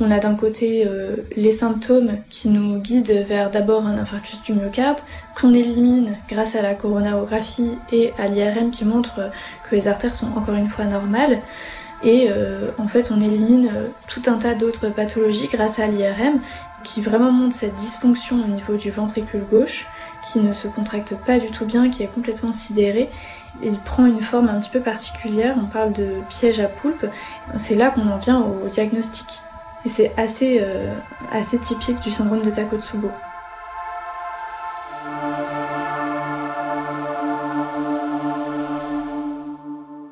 on 0.00 0.10
a 0.10 0.18
d'un 0.18 0.34
côté 0.34 0.86
euh, 0.86 1.16
les 1.36 1.52
symptômes 1.52 2.12
qui 2.30 2.48
nous 2.48 2.78
guident 2.78 3.24
vers 3.28 3.50
d'abord 3.50 3.86
un 3.86 3.98
infarctus 3.98 4.42
du 4.42 4.54
myocarde, 4.54 5.00
qu'on 5.38 5.52
élimine 5.52 6.16
grâce 6.30 6.56
à 6.56 6.62
la 6.62 6.74
coronarographie 6.74 7.72
et 7.92 8.12
à 8.18 8.28
l'IRM 8.28 8.70
qui 8.70 8.86
montre 8.86 9.30
que 9.68 9.74
les 9.74 9.86
artères 9.86 10.14
sont 10.14 10.28
encore 10.34 10.54
une 10.54 10.68
fois 10.68 10.86
normales. 10.86 11.40
Et 12.04 12.28
euh, 12.28 12.70
en 12.78 12.86
fait, 12.86 13.10
on 13.10 13.20
élimine 13.20 13.68
euh, 13.74 13.88
tout 14.08 14.22
un 14.26 14.34
tas 14.34 14.54
d'autres 14.54 14.90
pathologies 14.90 15.48
grâce 15.50 15.78
à 15.78 15.86
l'IRM 15.86 16.40
qui 16.84 17.00
vraiment 17.00 17.32
montre 17.32 17.54
cette 17.54 17.74
dysfonction 17.76 18.44
au 18.44 18.46
niveau 18.46 18.76
du 18.76 18.90
ventricule 18.90 19.44
gauche 19.50 19.86
qui 20.24 20.40
ne 20.40 20.52
se 20.52 20.68
contracte 20.68 21.14
pas 21.26 21.38
du 21.38 21.48
tout 21.48 21.64
bien, 21.64 21.90
qui 21.90 22.02
est 22.02 22.08
complètement 22.08 22.52
sidéré. 22.52 23.08
Il 23.62 23.78
prend 23.78 24.06
une 24.06 24.20
forme 24.20 24.48
un 24.48 24.60
petit 24.60 24.70
peu 24.70 24.80
particulière, 24.80 25.56
on 25.62 25.66
parle 25.66 25.92
de 25.92 26.08
piège 26.28 26.60
à 26.60 26.66
poulpe. 26.66 27.06
C'est 27.56 27.74
là 27.74 27.90
qu'on 27.90 28.08
en 28.08 28.18
vient 28.18 28.40
au 28.40 28.68
diagnostic. 28.68 29.40
Et 29.86 29.88
c'est 29.88 30.12
assez, 30.16 30.60
euh, 30.62 30.94
assez 31.32 31.58
typique 31.58 32.00
du 32.00 32.10
syndrome 32.10 32.42
de 32.42 32.50
Takotsubo. 32.50 33.10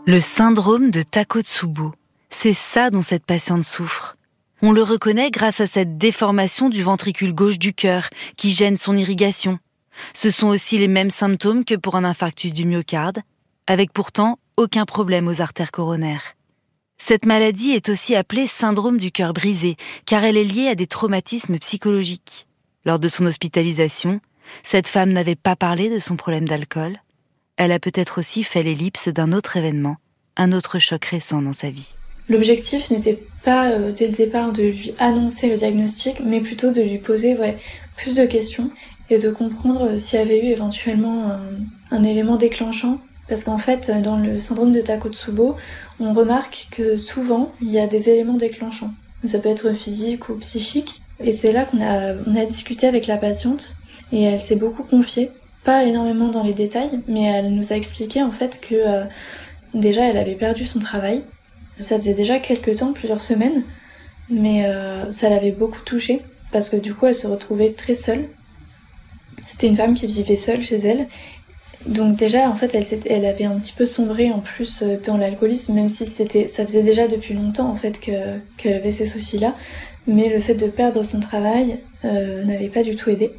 Le 0.04 0.20
syndrome 0.20 0.90
de 0.90 1.02
Takotsubo, 1.02 1.94
c'est 2.28 2.54
ça 2.54 2.90
dont 2.90 3.02
cette 3.02 3.24
patiente 3.24 3.62
souffre. 3.62 4.16
On 4.60 4.72
le 4.72 4.82
reconnaît 4.82 5.30
grâce 5.30 5.60
à 5.60 5.68
cette 5.68 5.96
déformation 5.96 6.68
du 6.68 6.82
ventricule 6.82 7.32
gauche 7.32 7.60
du 7.60 7.72
cœur 7.72 8.08
qui 8.36 8.50
gêne 8.50 8.78
son 8.78 8.96
irrigation. 8.96 9.60
Ce 10.12 10.30
sont 10.30 10.48
aussi 10.48 10.76
les 10.76 10.88
mêmes 10.88 11.10
symptômes 11.10 11.64
que 11.64 11.76
pour 11.76 11.94
un 11.94 12.02
infarctus 12.02 12.52
du 12.52 12.66
myocarde, 12.66 13.20
avec 13.68 13.92
pourtant 13.92 14.40
aucun 14.56 14.86
problème 14.86 15.28
aux 15.28 15.40
artères 15.40 15.70
coronaires. 15.70 16.34
Cette 16.98 17.24
maladie 17.24 17.70
est 17.70 17.88
aussi 17.88 18.16
appelée 18.16 18.48
syndrome 18.48 18.98
du 18.98 19.12
cœur 19.12 19.32
brisé, 19.32 19.76
car 20.04 20.24
elle 20.24 20.36
est 20.36 20.42
liée 20.42 20.66
à 20.66 20.74
des 20.74 20.88
traumatismes 20.88 21.60
psychologiques. 21.60 22.48
Lors 22.84 22.98
de 22.98 23.08
son 23.08 23.24
hospitalisation, 23.24 24.20
cette 24.64 24.88
femme 24.88 25.12
n'avait 25.12 25.36
pas 25.36 25.54
parlé 25.54 25.90
de 25.90 26.00
son 26.00 26.16
problème 26.16 26.48
d'alcool. 26.48 26.98
Elle 27.56 27.72
a 27.72 27.78
peut-être 27.78 28.18
aussi 28.18 28.42
fait 28.42 28.62
l'ellipse 28.62 29.08
d'un 29.08 29.32
autre 29.32 29.56
événement, 29.56 29.96
un 30.36 30.52
autre 30.52 30.78
choc 30.78 31.04
récent 31.04 31.42
dans 31.42 31.52
sa 31.52 31.70
vie. 31.70 31.94
L'objectif 32.28 32.90
n'était 32.90 33.18
pas 33.44 33.70
euh, 33.70 33.92
dès 33.92 34.06
le 34.06 34.14
départ 34.14 34.52
de 34.52 34.62
lui 34.62 34.94
annoncer 34.98 35.48
le 35.48 35.56
diagnostic, 35.56 36.20
mais 36.24 36.40
plutôt 36.40 36.70
de 36.70 36.80
lui 36.80 36.98
poser 36.98 37.36
ouais, 37.36 37.58
plus 37.96 38.14
de 38.14 38.24
questions 38.24 38.70
et 39.10 39.18
de 39.18 39.30
comprendre 39.30 39.82
euh, 39.82 39.98
s'il 39.98 40.18
y 40.18 40.22
avait 40.22 40.38
eu 40.38 40.50
éventuellement 40.50 41.30
un, 41.30 41.40
un 41.90 42.02
élément 42.04 42.36
déclenchant. 42.36 42.98
Parce 43.28 43.44
qu'en 43.44 43.58
fait, 43.58 43.90
dans 44.02 44.16
le 44.16 44.40
syndrome 44.40 44.72
de 44.72 44.80
Takotsubo, 44.80 45.56
on 46.00 46.12
remarque 46.12 46.68
que 46.70 46.96
souvent, 46.96 47.52
il 47.60 47.70
y 47.70 47.78
a 47.78 47.86
des 47.86 48.08
éléments 48.08 48.34
déclenchants. 48.36 48.92
Ça 49.24 49.38
peut 49.38 49.48
être 49.48 49.72
physique 49.72 50.28
ou 50.28 50.34
psychique. 50.36 51.02
Et 51.20 51.32
c'est 51.32 51.52
là 51.52 51.64
qu'on 51.64 51.80
a, 51.80 52.14
on 52.26 52.34
a 52.34 52.44
discuté 52.44 52.86
avec 52.86 53.06
la 53.06 53.16
patiente 53.16 53.76
et 54.12 54.22
elle 54.22 54.38
s'est 54.38 54.56
beaucoup 54.56 54.82
confiée. 54.82 55.30
Pas 55.64 55.84
énormément 55.84 56.28
dans 56.28 56.42
les 56.42 56.54
détails, 56.54 57.00
mais 57.06 57.22
elle 57.22 57.54
nous 57.54 57.72
a 57.72 57.76
expliqué 57.76 58.22
en 58.22 58.32
fait 58.32 58.60
que 58.60 58.74
euh, 58.74 59.04
déjà 59.74 60.02
elle 60.08 60.16
avait 60.16 60.34
perdu 60.34 60.66
son 60.66 60.80
travail. 60.80 61.22
Ça 61.78 61.96
faisait 61.96 62.14
déjà 62.14 62.40
quelques 62.40 62.76
temps, 62.76 62.92
plusieurs 62.92 63.20
semaines, 63.20 63.62
mais 64.28 64.66
euh, 64.66 65.10
ça 65.12 65.28
l'avait 65.28 65.52
beaucoup 65.52 65.80
touchée 65.84 66.20
parce 66.50 66.68
que 66.68 66.76
du 66.76 66.94
coup 66.94 67.06
elle 67.06 67.14
se 67.14 67.26
retrouvait 67.28 67.72
très 67.72 67.94
seule. 67.94 68.28
C'était 69.44 69.68
une 69.68 69.76
femme 69.76 69.94
qui 69.94 70.06
vivait 70.06 70.36
seule 70.36 70.62
chez 70.62 70.76
elle 70.76 71.06
donc 71.86 72.16
déjà, 72.16 72.48
en 72.48 72.54
fait, 72.54 72.78
elle, 73.06 73.24
avait 73.24 73.44
un 73.44 73.58
petit 73.58 73.72
peu 73.72 73.86
sombré 73.86 74.30
en 74.30 74.38
plus 74.38 74.82
euh, 74.82 74.98
dans 75.04 75.16
l'alcoolisme, 75.16 75.74
même 75.74 75.88
si 75.88 76.06
c'était, 76.06 76.46
ça 76.46 76.64
faisait 76.64 76.84
déjà 76.84 77.08
depuis 77.08 77.34
longtemps 77.34 77.68
en 77.68 77.74
fait 77.74 77.98
qu'elle 77.98 78.74
avait 78.74 78.92
ces 78.92 79.04
soucis-là. 79.04 79.56
Mais 80.06 80.28
le 80.28 80.38
fait 80.38 80.54
de 80.54 80.66
perdre 80.66 81.02
son 81.02 81.18
travail 81.18 81.78
n'avait 82.04 82.68
pas 82.68 82.82
du 82.82 82.94
tout 82.96 83.10
aidé. 83.10 83.32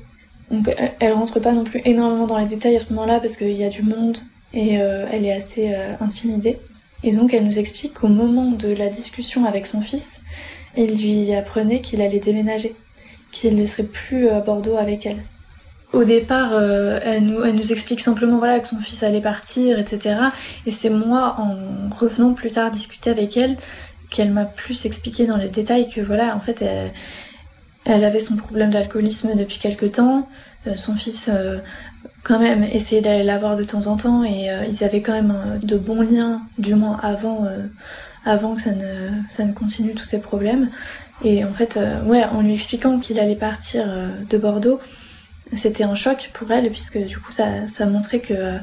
Donc 0.54 0.74
elle, 0.78 0.92
elle, 1.00 1.14
rentre 1.14 1.40
pas 1.40 1.52
non 1.52 1.64
plus 1.64 1.82
énormément 1.84 2.28
dans 2.28 2.38
les 2.38 2.46
détails 2.46 2.76
à 2.76 2.80
ce 2.80 2.94
moment-là 2.94 3.20
parce 3.20 3.38
qu'il 3.38 3.52
y 3.52 3.64
a 3.64 3.70
du 3.70 3.82
monde 3.82 4.18
et 4.54 4.80
euh, 4.80 5.08
elle 5.12 5.26
est 5.26 5.34
assez 5.34 5.74
euh, 5.74 5.96
intimidée. 6.00 6.60
Et 7.04 7.12
donc 7.12 7.34
elle 7.34 7.44
nous 7.44 7.58
explique 7.58 7.96
qu'au 7.96 8.08
moment 8.08 8.52
de 8.52 8.70
la 8.70 8.90
discussion 8.90 9.46
avec 9.46 9.66
son 9.66 9.82
fils, 9.82 10.22
il 10.78 11.02
lui 11.02 11.34
apprenait 11.34 11.82
qu'il 11.82 12.02
allait 12.02 12.20
déménager, 12.20 12.76
qu'il 13.32 13.56
ne 13.56 13.66
serait 13.66 13.84
plus 13.84 14.30
à 14.30 14.40
Bordeaux 14.42 14.78
avec 14.78 15.08
elle. 15.08 15.24
Au 15.92 16.04
départ, 16.04 16.54
euh, 16.54 17.00
elle, 17.04 17.24
nous, 17.26 17.72
explique 17.72 18.00
simplement 18.00 18.38
voilà, 18.38 18.60
que 18.60 18.68
son 18.68 18.80
fils 18.80 19.04
allait 19.04 19.22
partir, 19.22 19.80
etc. 19.80 20.16
Et 20.66 20.72
c'est 20.72 20.90
moi, 20.90 21.36
en 21.38 21.56
revenant 21.96 22.34
plus 22.34 22.50
tard 22.50 22.72
discuter 22.72 23.12
avec 23.12 23.38
elle, 23.38 23.58
qu'elle 24.10 24.32
m'a 24.32 24.46
plus 24.46 24.86
expliqué 24.86 25.26
dans 25.26 25.38
les 25.38 25.50
détails 25.50 25.88
que 25.88 26.02
voilà, 26.02 26.36
en 26.36 26.40
fait, 26.40 26.64
elle, 26.64 26.92
elle 27.86 28.04
avait 28.04 28.20
son 28.20 28.36
problème 28.36 28.72
d'alcoolisme 28.72 29.36
depuis 29.36 29.60
quelque 29.60 29.86
temps. 29.86 30.28
Euh, 30.68 30.76
son 30.76 30.96
fils, 30.96 31.30
euh, 31.32 31.60
quand 32.24 32.40
même, 32.40 32.64
essayait 32.64 33.02
d'aller 33.02 33.24
la 33.24 33.38
voir 33.38 33.58
de 33.58 33.64
temps 33.64 33.88
en 33.88 33.98
temps 33.98 34.24
et 34.24 34.50
euh, 34.50 34.66
ils 34.66 34.84
avaient 34.84 35.02
quand 35.02 35.14
même 35.14 35.60
de 35.62 35.78
bons 35.78 36.02
liens, 36.02 36.42
du 36.58 36.76
moins 36.76 36.98
avant, 37.02 37.46
avant 38.26 38.56
que 38.56 38.62
ça 38.62 38.72
ne, 38.72 39.10
ça 39.30 39.44
ne 39.46 39.54
continue 39.54 39.94
tous 39.94 40.06
ces 40.06 40.20
problèmes. 40.20 40.70
Et 41.24 41.44
en 41.44 41.54
fait, 41.54 41.80
ouais, 42.06 42.24
en 42.24 42.42
lui 42.42 42.54
expliquant 42.54 43.00
qu'il 43.00 43.20
allait 43.20 43.36
partir 43.36 43.86
de 44.30 44.38
Bordeaux, 44.38 44.80
c'était 45.56 45.84
un 45.84 45.96
choc 45.96 46.32
pour 46.34 46.52
elle 46.52 46.70
puisque 46.70 46.98
du 46.98 47.18
coup 47.18 47.32
ça, 47.32 47.68
ça 47.68 47.86
montrait 47.86 48.20
que 48.20 48.58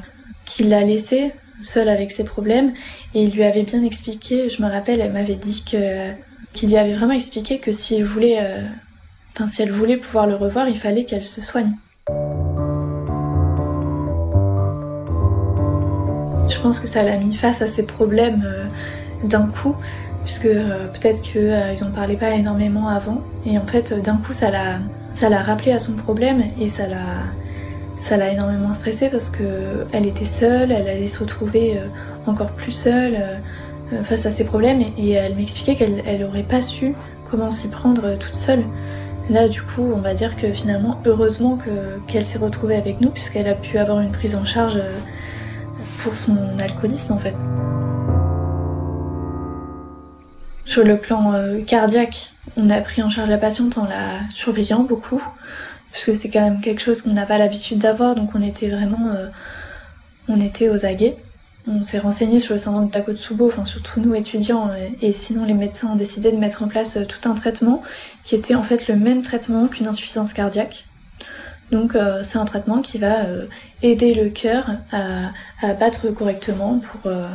qu'il 0.45 0.69
l'a 0.69 0.83
laissée 0.83 1.31
seule 1.61 1.89
avec 1.89 2.11
ses 2.11 2.23
problèmes 2.23 2.73
et 3.13 3.23
il 3.23 3.31
lui 3.31 3.43
avait 3.43 3.63
bien 3.63 3.83
expliqué, 3.83 4.49
je 4.49 4.61
me 4.61 4.69
rappelle, 4.69 4.99
elle 4.99 5.13
m'avait 5.13 5.35
dit 5.35 5.63
que 5.63 6.11
qu'il 6.53 6.69
lui 6.69 6.77
avait 6.77 6.93
vraiment 6.93 7.13
expliqué 7.13 7.59
que 7.59 7.71
si 7.71 7.95
elle 7.95 8.03
voulait 8.03 8.39
enfin 9.33 9.47
si 9.47 9.61
elle 9.61 9.71
voulait 9.71 9.97
pouvoir 9.97 10.27
le 10.27 10.35
revoir, 10.35 10.67
il 10.67 10.77
fallait 10.77 11.05
qu'elle 11.05 11.23
se 11.23 11.41
soigne. 11.41 11.71
Je 16.49 16.59
pense 16.59 16.79
que 16.79 16.87
ça 16.87 17.03
l'a 17.03 17.17
mis 17.17 17.35
face 17.35 17.61
à 17.61 17.67
ses 17.67 17.83
problèmes 17.83 18.43
euh, 18.45 18.65
d'un 19.23 19.47
coup 19.47 19.75
puisque 20.25 20.45
euh, 20.45 20.87
peut-être 20.87 21.21
qu'ils 21.21 21.41
euh, 21.41 21.75
en 21.81 21.91
parlaient 21.91 22.17
pas 22.17 22.31
énormément 22.31 22.89
avant 22.89 23.21
et 23.45 23.57
en 23.57 23.65
fait 23.65 23.93
d'un 24.03 24.17
coup 24.17 24.33
ça 24.33 24.51
l'a 24.51 24.79
ça 25.15 25.29
l'a 25.29 25.41
rappelé 25.41 25.71
à 25.71 25.79
son 25.79 25.93
problème 25.93 26.43
et 26.59 26.67
ça 26.67 26.87
l'a 26.87 26.97
ça 27.95 28.17
l'a 28.17 28.31
énormément 28.31 28.73
stressée 28.73 29.09
parce 29.09 29.29
que 29.29 29.85
elle 29.91 30.05
était 30.05 30.25
seule, 30.25 30.71
elle 30.71 30.87
allait 30.87 31.07
se 31.07 31.19
retrouver 31.19 31.79
encore 32.25 32.51
plus 32.51 32.71
seule 32.71 33.17
face 34.03 34.25
à 34.25 34.31
ses 34.31 34.43
problèmes 34.43 34.81
et, 34.81 34.93
et 34.97 35.11
elle 35.11 35.35
m'expliquait 35.35 35.75
qu'elle 35.75 36.01
elle 36.07 36.23
aurait 36.23 36.43
pas 36.43 36.63
su 36.63 36.93
comment 37.29 37.51
s'y 37.51 37.67
prendre 37.67 38.17
toute 38.17 38.35
seule. 38.35 38.63
Là 39.31 39.47
du 39.47 39.61
coup 39.61 39.93
on 39.95 40.01
va 40.01 40.13
dire 40.13 40.35
que 40.35 40.51
finalement 40.51 41.01
heureusement 41.05 41.55
que 41.55 41.99
qu'elle 42.11 42.25
s'est 42.25 42.37
retrouvée 42.37 42.75
avec 42.75 42.99
nous 42.99 43.09
puisqu'elle 43.11 43.47
a 43.47 43.53
pu 43.53 43.77
avoir 43.77 44.01
une 44.01 44.11
prise 44.11 44.35
en 44.35 44.43
charge 44.43 44.75
euh, 44.75 44.99
pour 45.99 46.17
son 46.17 46.35
alcoolisme 46.59 47.13
en 47.13 47.17
fait. 47.17 47.33
Sur 50.65 50.83
le 50.83 50.97
plan 50.97 51.33
euh, 51.33 51.61
cardiaque, 51.61 52.33
on 52.57 52.69
a 52.69 52.81
pris 52.81 53.01
en 53.03 53.09
charge 53.09 53.29
la 53.29 53.37
patiente 53.37 53.77
en 53.77 53.85
la 53.85 54.19
surveillant 54.31 54.83
beaucoup, 54.83 55.23
puisque 55.93 56.13
c'est 56.13 56.29
quand 56.29 56.41
même 56.41 56.59
quelque 56.59 56.81
chose 56.81 57.01
qu'on 57.01 57.13
n'a 57.13 57.25
pas 57.25 57.37
l'habitude 57.37 57.77
d'avoir, 57.77 58.15
donc 58.15 58.31
on 58.35 58.41
était 58.41 58.69
vraiment 58.69 59.13
euh, 59.15 59.27
on 60.27 60.41
était 60.41 60.67
aux 60.67 60.85
aguets. 60.85 61.15
On 61.67 61.83
s'est 61.83 61.99
renseigné 61.99 62.39
sur 62.39 62.53
le 62.53 62.59
syndrome 62.59 62.87
de 62.87 62.91
Takotsubo, 62.91 63.47
enfin 63.47 63.65
surtout 63.65 64.01
nous 64.01 64.15
étudiants, 64.15 64.71
et, 64.73 65.07
et 65.07 65.11
sinon 65.11 65.45
les 65.45 65.53
médecins 65.53 65.89
ont 65.89 65.95
décidé 65.95 66.31
de 66.31 66.37
mettre 66.37 66.63
en 66.63 66.67
place 66.67 66.97
euh, 66.97 67.05
tout 67.05 67.29
un 67.29 67.35
traitement 67.35 67.83
qui 68.23 68.35
était 68.35 68.55
en 68.55 68.63
fait 68.63 68.87
le 68.87 68.95
même 68.95 69.21
traitement 69.21 69.67
qu'une 69.67 69.87
insuffisance 69.87 70.33
cardiaque. 70.33 70.85
Donc 71.71 71.95
euh, 71.95 72.21
c'est 72.23 72.37
un 72.37 72.45
traitement 72.45 72.81
qui 72.81 72.97
va 72.97 73.25
euh, 73.25 73.45
aider 73.81 74.13
le 74.13 74.29
cœur 74.29 74.69
à, 74.91 75.31
battre 75.79 76.09
correctement 76.09 76.79
pour, 76.79 77.11
euh, 77.11 77.27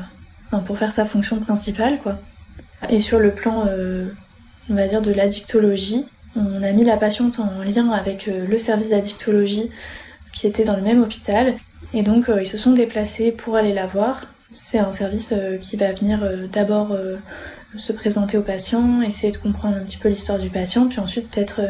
faire 0.77 0.93
sa 0.93 1.05
fonction 1.05 1.39
principale, 1.39 1.99
quoi. 2.03 2.19
Et 2.91 3.01
sur 3.01 3.19
le 3.19 3.31
plan, 3.31 3.65
euh, 3.69 4.07
on 4.69 4.75
va 4.75 4.87
dire, 4.87 5.03
de 5.03 5.12
l'addictologie, 5.12 6.05
on 6.37 6.62
a 6.62 6.73
mis 6.73 6.85
la 6.85 6.97
patiente 6.97 7.41
en 7.41 7.62
lien 7.62 7.91
avec 7.91 8.29
euh, 8.29 8.47
le 8.47 8.59
service 8.59 8.91
d'addictologie 8.91 9.71
qui 10.35 10.47
était 10.47 10.65
dans 10.65 10.77
le 10.77 10.83
même 10.83 11.03
hôpital. 11.03 11.55
Et 11.92 12.03
donc, 12.03 12.29
euh, 12.29 12.42
ils 12.42 12.46
se 12.46 12.59
sont 12.59 12.72
déplacés 12.72 13.33
pour 13.33 13.57
aller 13.57 13.72
la 13.72 13.87
voir. 13.87 14.25
C'est 14.51 14.79
un 14.79 14.92
service 14.92 15.33
euh, 15.33 15.57
qui 15.59 15.77
va 15.77 15.92
venir 15.92 16.22
euh, 16.22 16.46
d'abord 16.46 16.96
se 17.77 17.92
présenter 17.92 18.38
au 18.38 18.42
patient, 18.42 19.03
essayer 19.03 19.33
de 19.33 19.37
comprendre 19.37 19.77
un 19.77 19.81
petit 19.81 19.99
peu 19.99 20.09
l'histoire 20.09 20.38
du 20.38 20.49
patient, 20.49 20.88
puis 20.88 20.99
ensuite 20.99 21.31
peut-être 21.31 21.61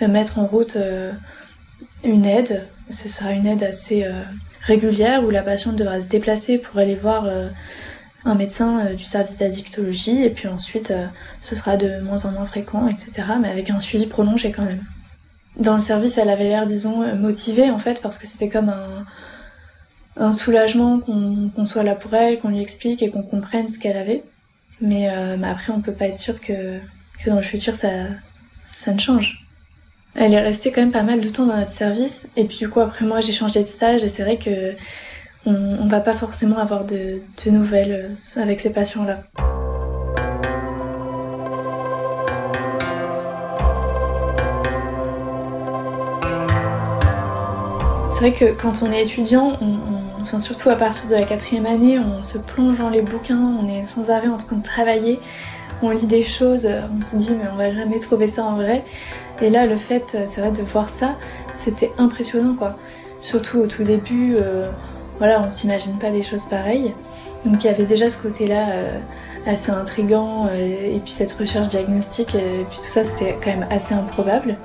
mettre 0.00 0.40
en 0.40 0.46
route 0.46 0.76
une 2.02 2.24
aide. 2.24 2.66
Ce 2.90 3.08
sera 3.08 3.30
une 3.30 3.46
aide 3.46 3.62
assez 3.62 4.04
régulière 4.62 5.22
où 5.22 5.30
la 5.30 5.42
patiente 5.42 5.76
devra 5.76 6.00
se 6.00 6.08
déplacer 6.08 6.58
pour 6.58 6.78
aller 6.78 6.96
voir 6.96 7.30
un 8.24 8.34
médecin 8.34 8.92
du 8.94 9.04
service 9.04 9.36
d'addictologie 9.36 10.24
et 10.24 10.30
puis 10.30 10.48
ensuite 10.48 10.92
ce 11.40 11.54
sera 11.54 11.76
de 11.76 12.00
moins 12.00 12.24
en 12.24 12.32
moins 12.32 12.46
fréquent, 12.46 12.88
etc. 12.88 13.28
Mais 13.40 13.48
avec 13.48 13.70
un 13.70 13.78
suivi 13.78 14.06
prolongé 14.06 14.50
quand 14.50 14.64
même. 14.64 14.82
Dans 15.58 15.76
le 15.76 15.80
service, 15.80 16.18
elle 16.18 16.30
avait 16.30 16.48
l'air, 16.48 16.66
disons, 16.66 17.14
motivée 17.14 17.70
en 17.70 17.78
fait 17.78 18.02
parce 18.02 18.18
que 18.18 18.26
c'était 18.26 18.48
comme 18.48 18.70
un, 18.70 19.04
un 20.16 20.32
soulagement 20.32 20.98
qu'on 20.98 21.50
qu 21.54 21.66
soit 21.66 21.82
là 21.82 21.94
pour 21.94 22.14
elle, 22.14 22.40
qu'on 22.40 22.48
lui 22.48 22.60
explique 22.60 23.02
et 23.02 23.10
qu'on 23.10 23.22
comprenne 23.22 23.68
ce 23.68 23.78
qu'elle 23.78 23.96
avait. 23.96 24.22
Mais, 24.80 25.10
euh, 25.10 25.36
mais, 25.38 25.48
après, 25.48 25.72
on 25.72 25.80
peut 25.80 25.92
pas 25.92 26.06
être 26.06 26.18
sûr 26.18 26.40
que, 26.40 26.78
que 27.22 27.30
dans 27.30 27.36
le 27.36 27.42
futur 27.42 27.76
ça, 27.76 27.88
ça 28.74 28.92
ne 28.92 28.98
change. 28.98 29.46
Elle 30.14 30.32
est 30.32 30.40
restée 30.40 30.72
quand 30.72 30.80
même 30.80 30.92
pas 30.92 31.02
mal 31.02 31.20
de 31.20 31.28
temps 31.28 31.46
dans 31.46 31.56
notre 31.56 31.72
service 31.72 32.30
et 32.36 32.44
puis 32.44 32.56
du 32.56 32.70
coup 32.70 32.80
après 32.80 33.04
moi 33.04 33.20
j'ai 33.20 33.32
changé 33.32 33.60
de 33.60 33.66
stage 33.66 34.02
et 34.02 34.08
c'est 34.08 34.22
vrai 34.22 34.38
que 34.38 34.74
on, 35.44 35.86
va 35.86 36.00
pas 36.00 36.14
forcément 36.14 36.58
avoir 36.58 36.84
de, 36.84 37.20
de 37.44 37.50
nouvelles 37.50 38.16
avec 38.36 38.60
ces 38.60 38.70
patients-là. 38.70 39.20
C'est 48.18 48.30
vrai 48.30 48.32
que 48.32 48.60
quand 48.60 48.82
on 48.82 48.90
est 48.90 49.02
étudiant, 49.02 49.58
on, 49.60 49.85
surtout 50.38 50.68
à 50.70 50.76
partir 50.76 51.06
de 51.06 51.14
la 51.14 51.22
quatrième 51.22 51.66
année, 51.66 51.98
on 51.98 52.22
se 52.22 52.38
plonge 52.38 52.78
dans 52.78 52.90
les 52.90 53.02
bouquins, 53.02 53.58
on 53.60 53.68
est 53.68 53.82
sans 53.82 54.10
arrêt 54.10 54.28
en 54.28 54.36
train 54.36 54.56
de 54.56 54.62
travailler, 54.62 55.20
on 55.82 55.90
lit 55.90 56.06
des 56.06 56.22
choses, 56.22 56.66
on 56.96 57.00
se 57.00 57.16
dit 57.16 57.32
mais 57.32 57.48
on 57.52 57.56
va 57.56 57.72
jamais 57.72 57.98
trouver 57.98 58.26
ça 58.26 58.44
en 58.44 58.56
vrai. 58.56 58.84
Et 59.40 59.50
là, 59.50 59.66
le 59.66 59.76
fait, 59.76 60.16
c'est 60.26 60.40
vrai, 60.40 60.50
de 60.50 60.62
voir 60.62 60.88
ça, 60.88 61.16
c'était 61.52 61.92
impressionnant 61.98 62.54
quoi. 62.54 62.76
Surtout 63.20 63.58
au 63.58 63.66
tout 63.66 63.84
début, 63.84 64.36
euh, 64.36 64.68
voilà, 65.18 65.42
on 65.46 65.50
s'imagine 65.50 65.98
pas 65.98 66.10
des 66.10 66.22
choses 66.22 66.44
pareilles. 66.46 66.94
Donc 67.44 67.62
il 67.62 67.66
y 67.66 67.70
avait 67.70 67.84
déjà 67.84 68.10
ce 68.10 68.18
côté-là 68.18 68.66
assez 69.46 69.70
intrigant 69.70 70.48
et 70.48 71.00
puis 71.04 71.12
cette 71.12 71.32
recherche 71.32 71.68
diagnostique 71.68 72.34
et 72.34 72.66
puis 72.68 72.78
tout 72.78 72.88
ça 72.88 73.04
c'était 73.04 73.38
quand 73.42 73.50
même 73.50 73.66
assez 73.70 73.94
improbable. 73.94 74.56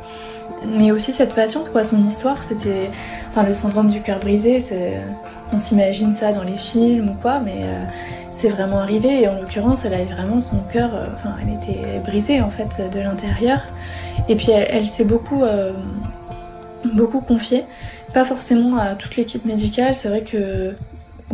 Mais 0.66 0.92
aussi 0.92 1.12
cette 1.12 1.34
patiente, 1.34 1.72
quoi, 1.72 1.84
son 1.84 2.04
histoire, 2.04 2.44
c'était, 2.44 2.90
enfin 3.30 3.44
le 3.44 3.54
syndrome 3.54 3.90
du 3.90 4.02
cœur 4.02 4.20
brisé, 4.20 4.60
on 5.54 5.58
s'imagine 5.58 6.14
ça 6.14 6.34
dans 6.34 6.44
les 6.44 6.58
films 6.58 7.10
ou 7.10 7.14
quoi, 7.14 7.40
mais 7.40 7.66
c'est 8.32 8.50
vraiment 8.50 8.80
arrivé 8.80 9.22
et 9.22 9.28
en 9.28 9.36
l'occurrence 9.36 9.86
elle 9.86 9.94
avait 9.94 10.06
vraiment 10.06 10.42
son 10.42 10.58
cœur, 10.72 10.96
euh, 10.96 11.06
enfin 11.16 11.36
elle 11.42 11.54
était 11.54 12.00
brisée 12.00 12.42
en 12.42 12.50
fait 12.50 12.82
de 12.92 13.00
l'intérieur. 13.00 13.62
Et 14.30 14.36
puis 14.36 14.52
elle, 14.52 14.88
s'est 14.88 15.04
beaucoup, 15.04 15.44
euh, 15.44 15.74
beaucoup 16.94 17.22
confiée, 17.22 17.66
pas 18.14 18.26
forcément 18.26 18.78
à 18.78 18.96
toute 18.96 19.16
l'équipe 19.16 19.46
médicale, 19.46 19.96
c'est 19.96 20.10
vrai 20.10 20.24
que 20.24 20.74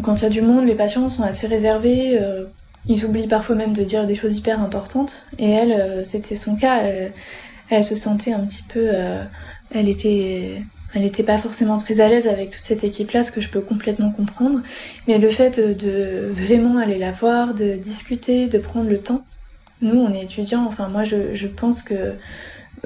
quand 0.02 0.16
il 0.16 0.24
y 0.24 0.26
a 0.26 0.30
du 0.30 0.42
monde 0.42 0.66
les 0.66 0.76
patients 0.76 1.10
sont 1.10 1.24
assez 1.24 1.48
réservés, 1.48 2.20
euh, 2.20 2.46
ils 2.88 3.06
oublient 3.06 3.28
parfois 3.28 3.56
même 3.56 3.74
de 3.74 3.84
dire 3.84 4.06
des 4.08 4.16
choses 4.16 4.38
hyper 4.38 4.62
importantes. 4.62 5.28
Et 5.40 5.50
elle 5.50 6.06
c'était 6.06 6.36
son 6.36 6.56
cas, 6.56 6.82
elle, 7.70 7.84
se 7.84 7.96
sentait 7.96 8.34
un 8.34 8.40
petit 8.40 8.64
peu, 8.64 8.90
elle 9.74 9.90
était 9.90 10.62
elle 10.98 11.04
n'était 11.04 11.24
pas 11.24 11.38
forcément 11.38 11.78
très 11.78 12.00
à 12.00 12.10
l'aise 12.10 12.28
avec 12.28 12.50
toute 12.50 12.64
cette 12.64 12.84
équipe-là, 12.84 13.22
ce 13.22 13.32
que 13.32 13.40
je 13.40 13.50
peux 13.50 13.62
complètement 13.62 14.10
comprendre. 14.10 14.62
Mais 15.08 15.20
le 15.20 15.30
fait 15.30 15.60
de, 15.60 16.32
vraiment 16.34 16.80
aller 16.80 16.98
la 16.98 17.12
voir, 17.12 17.54
de 17.54 17.76
discuter, 17.76 18.48
de 18.48 18.58
prendre 18.58 18.90
le 18.90 18.98
temps. 18.98 19.24
Nous, 19.82 19.96
on 19.96 20.12
est 20.12 20.24
étudiants, 20.24 20.66
enfin 20.68 20.88
moi 20.88 21.04
je, 21.04 21.46
pense 21.46 21.84
que 21.84 22.16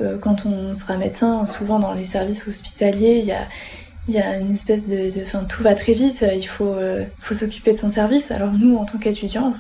euh, 0.02 0.18
quand 0.18 0.46
on 0.46 0.76
sera 0.76 0.98
médecin, 0.98 1.46
souvent 1.46 1.80
dans 1.80 1.94
les 1.94 2.04
services 2.04 2.46
hospitaliers, 2.46 3.20
il 3.20 4.14
y 4.14 4.20
a, 4.20 4.38
une 4.38 4.54
espèce 4.54 4.90
de, 4.90 5.10
enfin 5.24 5.46
tout 5.46 5.64
va 5.64 5.74
très 5.74 5.94
vite, 5.94 6.26
il 6.36 6.46
faut, 6.46 6.74
euh, 6.74 7.06
faut 7.22 7.34
s'occuper 7.34 7.72
de 7.72 7.78
son 7.78 7.90
service. 7.90 8.30
Alors 8.30 8.52
nous, 8.52 8.76
en 8.76 8.84
tant 8.84 8.98
qu'étudiants, 8.98 9.54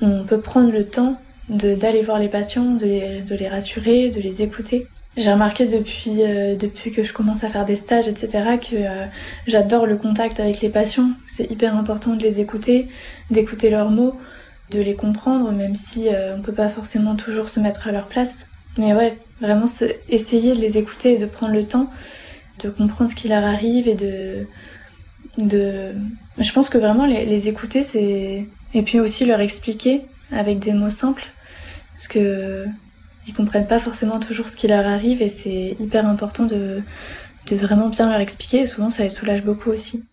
on 0.00 0.24
peut 0.24 0.40
prendre 0.40 0.72
le 0.72 0.84
temps 0.84 1.20
d'aller 1.48 2.02
voir 2.02 2.18
les 2.18 2.28
patients, 2.28 2.74
de 2.74 3.36
les 3.36 3.48
rassurer, 3.48 4.10
de 4.10 4.20
les 4.20 4.42
écouter. 4.42 4.88
J'ai 5.16 5.32
remarqué 5.32 5.66
depuis, 5.66 6.22
euh, 6.22 6.54
depuis 6.54 6.92
que 6.92 7.02
je 7.02 7.12
commence 7.12 7.42
à 7.42 7.48
faire 7.48 7.64
des 7.64 7.74
stages, 7.74 8.06
etc., 8.06 8.58
que 8.60 8.76
euh, 8.76 9.06
j'adore 9.46 9.86
le 9.86 9.96
contact 9.96 10.38
avec 10.38 10.60
les 10.60 10.68
patients. 10.68 11.10
C'est 11.26 11.50
hyper 11.50 11.76
important 11.76 12.14
de 12.14 12.22
les 12.22 12.40
écouter, 12.40 12.86
d'écouter 13.30 13.70
leurs 13.70 13.90
mots, 13.90 14.18
de 14.70 14.80
les 14.80 14.94
comprendre, 14.94 15.50
même 15.50 15.74
si 15.74 16.08
euh, 16.08 16.36
on 16.36 16.42
peut 16.42 16.52
pas 16.52 16.68
forcément 16.68 17.16
toujours 17.16 17.48
se 17.48 17.58
mettre 17.58 17.88
à 17.88 17.92
leur 17.92 18.06
place. 18.06 18.48
Mais 18.78 18.94
ouais, 18.94 19.18
vraiment 19.40 19.66
essayer 20.08 20.54
de 20.54 20.60
les 20.60 20.78
écouter 20.78 21.14
et 21.14 21.18
de 21.18 21.26
prendre 21.26 21.54
le 21.54 21.66
temps 21.66 21.90
de 22.62 22.68
comprendre 22.68 23.10
ce 23.10 23.14
qui 23.14 23.28
leur 23.28 23.44
arrive 23.44 23.88
et 23.88 23.94
de... 23.94 24.46
de... 25.38 25.94
Je 26.38 26.52
pense 26.52 26.68
que 26.68 26.78
vraiment 26.78 27.06
les, 27.06 27.24
les 27.24 27.48
écouter, 27.48 27.82
c'est... 27.82 28.46
Et 28.74 28.82
puis 28.82 29.00
aussi 29.00 29.24
leur 29.24 29.40
expliquer 29.40 30.02
avec 30.30 30.60
des 30.60 30.72
mots 30.72 30.90
simples. 30.90 31.26
Parce 31.94 32.06
que 32.06 32.66
ils 33.26 33.34
comprennent 33.34 33.66
pas 33.66 33.80
forcément 33.80 34.20
toujours 34.20 34.48
ce 34.48 34.56
qui 34.56 34.68
leur 34.68 34.86
arrive 34.86 35.22
et 35.22 35.28
c'est 35.28 35.76
hyper 35.80 36.06
important 36.08 36.44
de, 36.46 36.82
de 37.46 37.56
vraiment 37.56 37.88
bien 37.90 38.10
leur 38.10 38.20
expliquer 38.20 38.60
et 38.62 38.66
souvent 38.68 38.90
ça 38.90 39.04
les 39.04 39.10
soulage 39.10 39.44
beaucoup 39.44 39.70
aussi. 39.70 40.09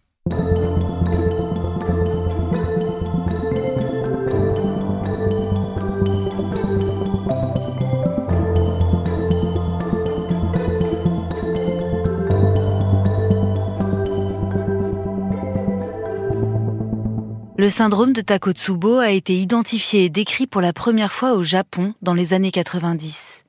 Le 17.59 17.71
syndrome 17.71 18.13
de 18.13 18.21
Takotsubo 18.21 18.99
a 18.99 19.09
été 19.09 19.35
identifié 19.35 20.05
et 20.05 20.09
décrit 20.09 20.45
pour 20.45 20.61
la 20.61 20.73
première 20.73 21.11
fois 21.11 21.33
au 21.33 21.43
Japon 21.43 21.95
dans 22.03 22.13
les 22.13 22.33
années 22.33 22.51
90. 22.51 23.45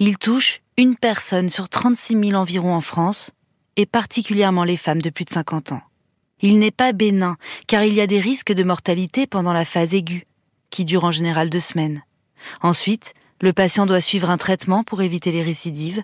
Il 0.00 0.18
touche 0.18 0.60
une 0.76 0.96
personne 0.96 1.48
sur 1.48 1.68
36 1.68 2.30
000 2.30 2.32
environ 2.32 2.74
en 2.74 2.80
France, 2.80 3.30
et 3.76 3.86
particulièrement 3.86 4.64
les 4.64 4.76
femmes 4.76 5.00
de 5.00 5.08
plus 5.08 5.24
de 5.24 5.30
50 5.30 5.70
ans. 5.70 5.82
Il 6.40 6.58
n'est 6.58 6.72
pas 6.72 6.92
bénin, 6.92 7.36
car 7.68 7.84
il 7.84 7.94
y 7.94 8.00
a 8.00 8.08
des 8.08 8.18
risques 8.18 8.52
de 8.52 8.64
mortalité 8.64 9.28
pendant 9.28 9.52
la 9.52 9.64
phase 9.64 9.94
aiguë, 9.94 10.26
qui 10.70 10.84
dure 10.84 11.04
en 11.04 11.12
général 11.12 11.48
deux 11.48 11.60
semaines. 11.60 12.02
Ensuite, 12.60 13.14
le 13.40 13.52
patient 13.52 13.86
doit 13.86 14.00
suivre 14.00 14.30
un 14.30 14.36
traitement 14.36 14.82
pour 14.82 15.00
éviter 15.00 15.30
les 15.30 15.44
récidives. 15.44 16.02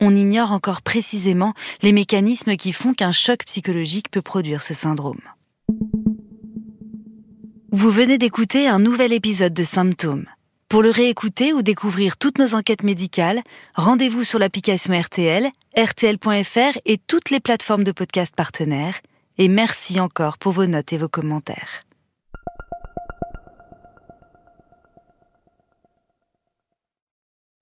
On 0.00 0.16
ignore 0.16 0.50
encore 0.50 0.80
précisément 0.80 1.52
les 1.82 1.92
mécanismes 1.92 2.56
qui 2.56 2.72
font 2.72 2.94
qu'un 2.94 3.12
choc 3.12 3.44
psychologique 3.44 4.10
peut 4.10 4.22
produire 4.22 4.62
ce 4.62 4.72
syndrome. 4.72 5.20
Vous 7.72 7.90
venez 7.90 8.16
d'écouter 8.16 8.68
un 8.68 8.78
nouvel 8.78 9.12
épisode 9.12 9.52
de 9.52 9.64
Symptômes. 9.64 10.26
Pour 10.68 10.82
le 10.82 10.90
réécouter 10.90 11.52
ou 11.52 11.62
découvrir 11.62 12.16
toutes 12.16 12.38
nos 12.38 12.54
enquêtes 12.54 12.84
médicales, 12.84 13.42
rendez-vous 13.74 14.22
sur 14.22 14.38
l'application 14.38 14.98
RTL, 14.98 15.50
rtl.fr 15.76 16.78
et 16.84 16.98
toutes 17.08 17.30
les 17.30 17.40
plateformes 17.40 17.82
de 17.82 17.90
podcast 17.90 18.32
partenaires. 18.36 19.00
Et 19.38 19.48
merci 19.48 19.98
encore 19.98 20.38
pour 20.38 20.52
vos 20.52 20.66
notes 20.66 20.92
et 20.92 20.98
vos 20.98 21.08
commentaires. 21.08 21.85